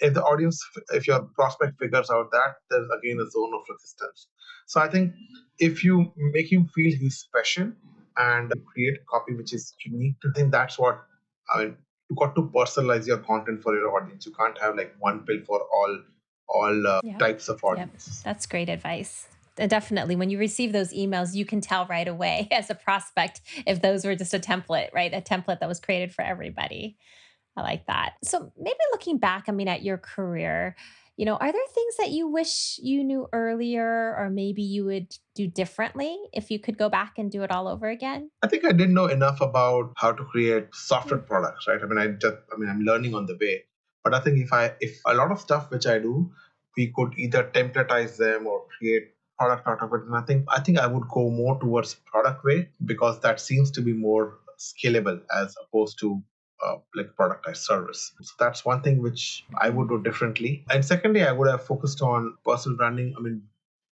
if 0.00 0.14
the 0.14 0.22
audience 0.22 0.64
if 0.92 1.06
your 1.06 1.20
prospect 1.34 1.78
figures 1.78 2.10
out 2.10 2.30
that 2.32 2.54
there's 2.70 2.88
again 2.98 3.18
a 3.20 3.30
zone 3.30 3.52
of 3.54 3.62
resistance 3.68 4.28
so 4.66 4.80
i 4.80 4.88
think 4.88 5.12
if 5.58 5.84
you 5.84 6.12
make 6.16 6.50
him 6.50 6.66
feel 6.74 6.96
he's 6.96 7.18
special 7.18 7.70
and 8.16 8.52
create 8.72 8.94
a 8.94 9.04
copy 9.10 9.34
which 9.34 9.52
is 9.52 9.74
unique 9.84 10.16
to 10.20 10.32
him 10.40 10.50
that's 10.50 10.78
what 10.78 11.02
i 11.54 11.58
mean 11.64 11.76
you 12.08 12.16
got 12.16 12.34
to 12.34 12.42
personalize 12.54 13.06
your 13.06 13.18
content 13.18 13.62
for 13.62 13.74
your 13.74 13.94
audience 13.96 14.26
you 14.26 14.32
can't 14.32 14.58
have 14.58 14.76
like 14.76 14.94
one 14.98 15.20
pill 15.24 15.40
for 15.46 15.60
all 15.72 15.98
all 16.48 16.86
uh, 16.86 17.00
Yeah. 17.02 17.18
types 17.18 17.48
of 17.48 17.56
Yep. 17.56 17.64
audiences 17.64 18.22
That's 18.22 18.46
great 18.46 18.68
advice. 18.68 19.28
And 19.56 19.70
definitely, 19.70 20.16
when 20.16 20.30
you 20.30 20.38
receive 20.38 20.72
those 20.72 20.92
emails, 20.92 21.34
you 21.34 21.44
can 21.44 21.60
tell 21.60 21.86
right 21.86 22.08
away 22.08 22.48
as 22.52 22.70
a 22.70 22.74
prospect 22.74 23.40
if 23.66 23.80
those 23.80 24.04
were 24.04 24.14
just 24.14 24.34
a 24.34 24.38
template, 24.38 24.92
right? 24.92 25.12
A 25.12 25.20
template 25.20 25.60
that 25.60 25.68
was 25.68 25.80
created 25.80 26.12
for 26.12 26.22
everybody. 26.22 26.96
I 27.56 27.62
like 27.62 27.86
that. 27.86 28.14
So 28.24 28.52
maybe 28.58 28.76
looking 28.92 29.18
back, 29.18 29.44
I 29.46 29.52
mean, 29.52 29.68
at 29.68 29.84
your 29.84 29.98
career, 29.98 30.74
you 31.16 31.24
know, 31.24 31.36
are 31.36 31.52
there 31.52 31.60
things 31.72 31.96
that 31.98 32.10
you 32.10 32.26
wish 32.26 32.80
you 32.82 33.04
knew 33.04 33.28
earlier, 33.32 34.16
or 34.18 34.30
maybe 34.30 34.62
you 34.62 34.84
would 34.86 35.14
do 35.36 35.46
differently 35.46 36.18
if 36.32 36.50
you 36.50 36.58
could 36.58 36.76
go 36.76 36.88
back 36.88 37.14
and 37.18 37.30
do 37.30 37.44
it 37.44 37.52
all 37.52 37.68
over 37.68 37.88
again? 37.88 38.30
I 38.42 38.48
think 38.48 38.64
I 38.64 38.72
didn't 38.72 38.94
know 38.94 39.06
enough 39.06 39.40
about 39.40 39.92
how 39.96 40.10
to 40.10 40.24
create 40.24 40.74
software 40.74 41.20
mm. 41.20 41.26
products, 41.26 41.68
right? 41.68 41.80
I 41.80 41.86
mean, 41.86 41.98
I 41.98 42.08
just, 42.08 42.36
I 42.52 42.56
mean, 42.56 42.68
I'm 42.68 42.80
learning 42.80 43.14
on 43.14 43.26
the 43.26 43.38
way. 43.40 43.62
But 44.02 44.14
I 44.14 44.20
think 44.20 44.38
if 44.38 44.52
I, 44.52 44.72
if 44.80 45.00
a 45.06 45.14
lot 45.14 45.30
of 45.30 45.38
stuff 45.38 45.70
which 45.70 45.86
I 45.86 45.98
do, 46.00 46.32
we 46.76 46.92
could 46.94 47.14
either 47.16 47.48
templatize 47.54 48.16
them 48.16 48.48
or 48.48 48.64
create 48.76 49.12
product 49.38 49.66
out 49.66 49.82
of 49.82 49.92
it. 49.92 50.06
And 50.06 50.16
I 50.16 50.22
think, 50.22 50.46
I 50.48 50.60
think 50.60 50.78
I 50.78 50.86
would 50.86 51.08
go 51.08 51.30
more 51.30 51.58
towards 51.60 51.94
product 52.06 52.44
way 52.44 52.68
because 52.84 53.20
that 53.20 53.40
seems 53.40 53.70
to 53.72 53.82
be 53.82 53.92
more 53.92 54.38
scalable 54.58 55.20
as 55.36 55.54
opposed 55.62 55.98
to 56.00 56.22
uh, 56.64 56.76
like 56.94 57.14
productized 57.18 57.58
service. 57.58 58.12
So 58.22 58.32
that's 58.38 58.64
one 58.64 58.82
thing 58.82 59.02
which 59.02 59.44
I 59.60 59.70
would 59.70 59.88
do 59.88 60.02
differently. 60.02 60.64
And 60.70 60.84
secondly, 60.84 61.22
I 61.24 61.32
would 61.32 61.48
have 61.48 61.64
focused 61.64 62.00
on 62.00 62.36
personal 62.44 62.76
branding. 62.78 63.14
I 63.18 63.20
mean, 63.20 63.42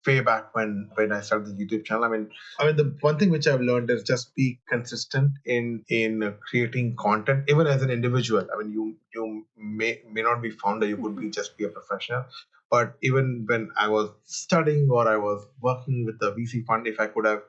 way 0.05 0.21
back 0.21 0.55
when 0.55 0.89
when 0.95 1.11
I 1.11 1.21
started 1.21 1.57
the 1.57 1.65
YouTube 1.65 1.85
channel. 1.85 2.03
I 2.03 2.09
mean, 2.09 2.29
I 2.59 2.65
mean 2.65 2.75
the 2.75 2.95
one 3.01 3.17
thing 3.17 3.29
which 3.29 3.47
I've 3.47 3.61
learned 3.61 3.89
is 3.89 4.03
just 4.03 4.33
be 4.35 4.59
consistent 4.67 5.31
in 5.45 5.83
in 5.89 6.35
creating 6.49 6.95
content, 6.95 7.45
even 7.49 7.67
as 7.67 7.81
an 7.81 7.89
individual. 7.89 8.47
I 8.53 8.61
mean, 8.61 8.71
you 8.71 8.95
you 9.13 9.45
may 9.57 10.01
may 10.11 10.21
not 10.21 10.41
be 10.41 10.51
founder, 10.51 10.85
you 10.85 10.97
could 10.97 11.17
be 11.17 11.29
just 11.29 11.57
be 11.57 11.65
a 11.65 11.69
professional. 11.69 12.25
But 12.69 12.97
even 13.01 13.45
when 13.47 13.71
I 13.77 13.87
was 13.87 14.11
studying 14.25 14.89
or 14.89 15.07
I 15.07 15.17
was 15.17 15.45
working 15.61 16.05
with 16.05 16.19
the 16.19 16.33
VC 16.33 16.65
fund, 16.65 16.87
if 16.87 16.99
I 16.99 17.07
could 17.07 17.25
have 17.25 17.41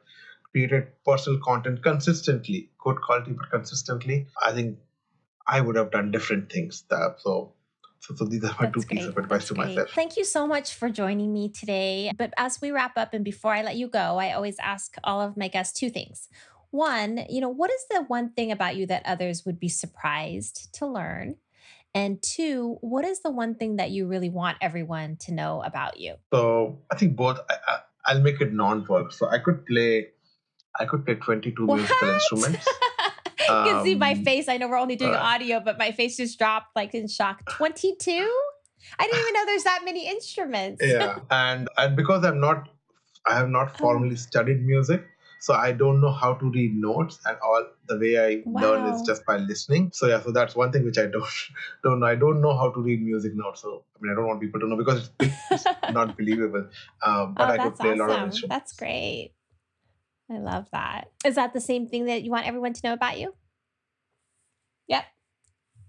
created 0.50 0.88
personal 1.04 1.38
content 1.40 1.83
consistently, 1.83 2.70
good 2.78 3.00
quality 3.02 3.33
but 3.33 3.50
consistently, 3.50 4.26
I 4.42 4.52
think 4.52 4.78
I 5.46 5.61
would 5.61 5.76
have 5.76 5.90
done 5.90 6.11
different 6.11 6.50
things. 6.50 6.85
That, 6.90 7.16
so, 7.18 7.52
so, 7.98 8.14
so 8.14 8.24
these 8.24 8.44
are 8.44 8.54
my 8.59 8.66
two 8.66 8.80
That's 8.80 8.85
pieces 8.87 9.09
of 9.09 9.18
advice 9.18 9.40
That's 9.40 9.48
to 9.48 9.54
great. 9.54 9.68
myself. 9.68 9.90
Thank 9.94 10.16
you 10.16 10.24
so 10.24 10.46
much 10.46 10.74
for 10.74 10.88
joining 10.88 11.33
me 11.33 11.50
today. 11.50 12.12
But 12.16 12.33
as 12.37 12.61
we 12.61 12.70
wrap 12.70 12.96
up 12.96 13.12
and 13.12 13.24
before 13.24 13.52
I 13.52 13.62
let 13.62 13.76
you 13.76 13.88
go, 13.88 14.18
I 14.18 14.33
always 14.33 14.59
ask 14.59 14.96
all 15.04 15.20
of 15.20 15.37
my 15.37 15.48
guests 15.48 15.78
two 15.78 15.90
things. 15.90 16.28
One, 16.70 17.24
you 17.28 17.40
know, 17.40 17.48
what 17.48 17.70
is 17.70 17.85
the 17.90 18.04
one 18.04 18.30
thing 18.30 18.52
about 18.52 18.76
you 18.76 18.87
that 18.87 19.02
others 19.04 19.44
would 19.44 19.59
be 19.59 19.68
surprised 19.68 20.72
to 20.74 20.87
learn? 20.87 21.37
And 21.94 22.22
two, 22.22 22.79
what 22.83 23.05
is 23.05 23.20
the 23.22 23.31
one 23.31 23.55
thing 23.57 23.76
that 23.76 23.90
you 23.90 24.07
really 24.07 24.31
want 24.31 24.59
everyone 24.61 25.16
to 25.22 25.35
know 25.35 25.62
about 25.62 25.98
you? 25.98 26.14
So 26.33 26.79
I 26.90 26.96
think 26.96 27.16
both. 27.16 27.38
I, 27.50 27.55
I, 27.66 27.79
I'll 28.07 28.20
make 28.22 28.40
it 28.40 28.53
non-work. 28.53 29.12
So 29.12 29.29
I 29.29 29.38
could 29.38 29.66
play, 29.66 30.09
I 30.79 30.85
could 30.85 31.05
play 31.05 31.16
twenty-two 31.16 31.66
musical 31.66 32.09
instruments. 32.09 32.66
you 33.40 33.46
can 33.46 33.85
see 33.85 33.94
my 33.96 34.12
Um, 34.12 34.24
face. 34.24 34.48
I 34.48 34.57
know 34.57 34.68
we're 34.68 34.79
only 34.79 34.96
doing 34.96 35.14
uh, 35.14 35.18
audio, 35.18 35.61
but 35.61 35.79
my 35.79 35.90
face 35.92 36.16
just 36.16 36.38
dropped 36.38 36.76
like 36.76 36.94
in 36.94 37.09
shock. 37.09 37.42
22? 37.50 38.11
I 38.98 39.05
didn't 39.07 39.20
even 39.20 39.35
know 39.35 39.44
there's 39.46 39.64
that 39.64 39.83
many 39.85 40.09
instruments. 40.09 40.83
Yeah, 40.85 41.18
and 41.31 41.68
and 41.76 41.96
because 41.96 42.24
I'm 42.24 42.40
not, 42.40 42.68
I 43.26 43.37
have 43.37 43.48
not 43.48 43.72
Oh. 43.74 43.79
formally 43.79 44.16
studied 44.16 44.64
music, 44.64 45.05
so 45.40 45.55
I 45.55 45.72
don't 45.72 46.00
know 46.00 46.12
how 46.12 46.35
to 46.35 46.50
read 46.50 46.74
notes, 46.76 47.18
and 47.24 47.37
all 47.42 47.66
the 47.88 47.98
way 47.98 48.18
I 48.18 48.42
learn 48.46 48.87
is 48.92 49.03
just 49.03 49.24
by 49.24 49.38
listening. 49.38 49.90
So 49.92 50.07
yeah, 50.07 50.20
so 50.20 50.33
that's 50.33 50.55
one 50.55 50.70
thing 50.70 50.85
which 50.85 50.98
I 50.98 51.07
don't 51.07 51.24
don't 51.83 52.00
know. 52.00 52.07
I 52.07 52.14
don't 52.14 52.40
know 52.40 52.57
how 52.57 52.70
to 52.70 52.81
read 52.81 53.03
music 53.03 53.33
notes. 53.35 53.62
So 53.62 53.85
I 53.96 53.98
mean, 54.03 54.12
I 54.12 54.14
don't 54.14 54.26
want 54.26 54.40
people 54.40 54.61
to 54.61 54.68
know 54.68 54.76
because 54.76 55.11
it's, 55.18 55.35
it's 55.50 55.64
not 55.90 56.16
believable. 56.16 56.68
Um, 57.05 57.35
but 57.37 57.50
oh, 57.50 57.53
I 57.55 57.59
could 57.59 57.76
play 57.76 57.90
a 57.90 57.96
lot 57.96 58.11
of 58.11 58.16
awesome. 58.16 58.26
instruments. 58.26 58.48
That's 58.48 58.72
great. 58.74 59.33
I 60.31 60.38
love 60.38 60.68
that. 60.72 61.11
Is 61.24 61.35
that 61.35 61.53
the 61.53 61.61
same 61.61 61.88
thing 61.88 62.05
that 62.05 62.22
you 62.22 62.31
want 62.31 62.46
everyone 62.46 62.72
to 62.72 62.81
know 62.85 62.92
about 62.92 63.18
you? 63.18 63.35
Yep. 64.87 65.05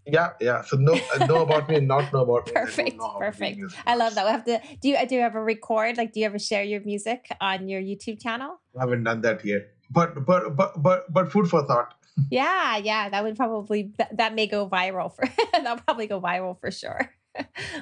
Yeah, 0.06 0.32
yeah. 0.40 0.64
So 0.64 0.78
know 0.78 1.00
uh, 1.20 1.26
know 1.26 1.44
about 1.44 1.70
me 1.70 1.76
and 1.76 1.88
not 1.88 2.12
know 2.12 2.22
about 2.22 2.48
me. 2.48 2.54
Perfect. 2.56 2.98
know 2.98 3.08
how 3.08 3.20
to 3.20 3.26
read 3.40 3.60
Perfect. 3.60 3.76
I 3.86 3.96
love 3.96 4.16
that. 4.16 4.26
We 4.26 4.32
have 4.32 4.46
to 4.46 4.62
do 4.82 4.90
you 4.90 4.98
do 5.08 5.16
you 5.16 5.22
ever 5.22 5.44
record? 5.44 5.98
Like 5.98 6.14
do 6.14 6.20
you 6.20 6.26
ever 6.26 6.40
share 6.40 6.64
your 6.64 6.82
music 6.82 7.28
on 7.40 7.68
your 7.68 7.82
YouTube 7.82 8.22
channel? 8.22 8.60
I 8.78 8.82
haven't 8.82 9.04
done 9.04 9.22
that 9.22 9.46
yet. 9.46 9.70
But 9.90 10.26
but 10.26 10.56
but 10.56 10.82
but 10.82 11.12
but 11.14 11.32
food 11.32 11.50
for 11.50 11.66
thought. 11.66 11.94
Yeah, 12.30 12.78
yeah. 12.78 13.10
That 13.10 13.24
would 13.24 13.38
probably 13.38 13.94
that, 13.98 14.18
that 14.18 14.36
may 14.36 14.46
go 14.46 14.68
viral 14.68 15.16
for 15.16 15.24
that'll 15.54 15.78
probably 15.78 16.08
go 16.08 16.20
viral 16.20 16.60
for 16.60 16.70
sure. 16.70 17.10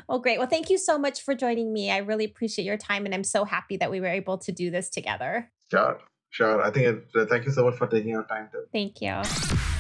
well, 0.07 0.19
great. 0.19 0.37
Well, 0.37 0.47
thank 0.47 0.69
you 0.69 0.77
so 0.77 0.99
much 0.99 1.21
for 1.21 1.33
joining 1.33 1.73
me. 1.73 1.89
I 1.89 1.97
really 1.97 2.25
appreciate 2.25 2.63
your 2.63 2.77
time 2.77 3.05
and 3.05 3.15
I'm 3.15 3.23
so 3.23 3.43
happy 3.43 3.77
that 3.77 3.89
we 3.89 3.99
were 3.99 4.07
able 4.07 4.37
to 4.37 4.51
do 4.51 4.69
this 4.69 4.89
together. 4.89 5.51
Sure, 5.71 5.99
sure. 6.29 6.61
I 6.61 6.69
think 6.69 7.03
it, 7.15 7.29
thank 7.29 7.45
you 7.45 7.51
so 7.51 7.65
much 7.65 7.75
for 7.75 7.87
taking 7.87 8.11
your 8.11 8.23
time 8.23 8.49
to 8.51 8.65
Thank 8.71 9.01
you. 9.01 9.75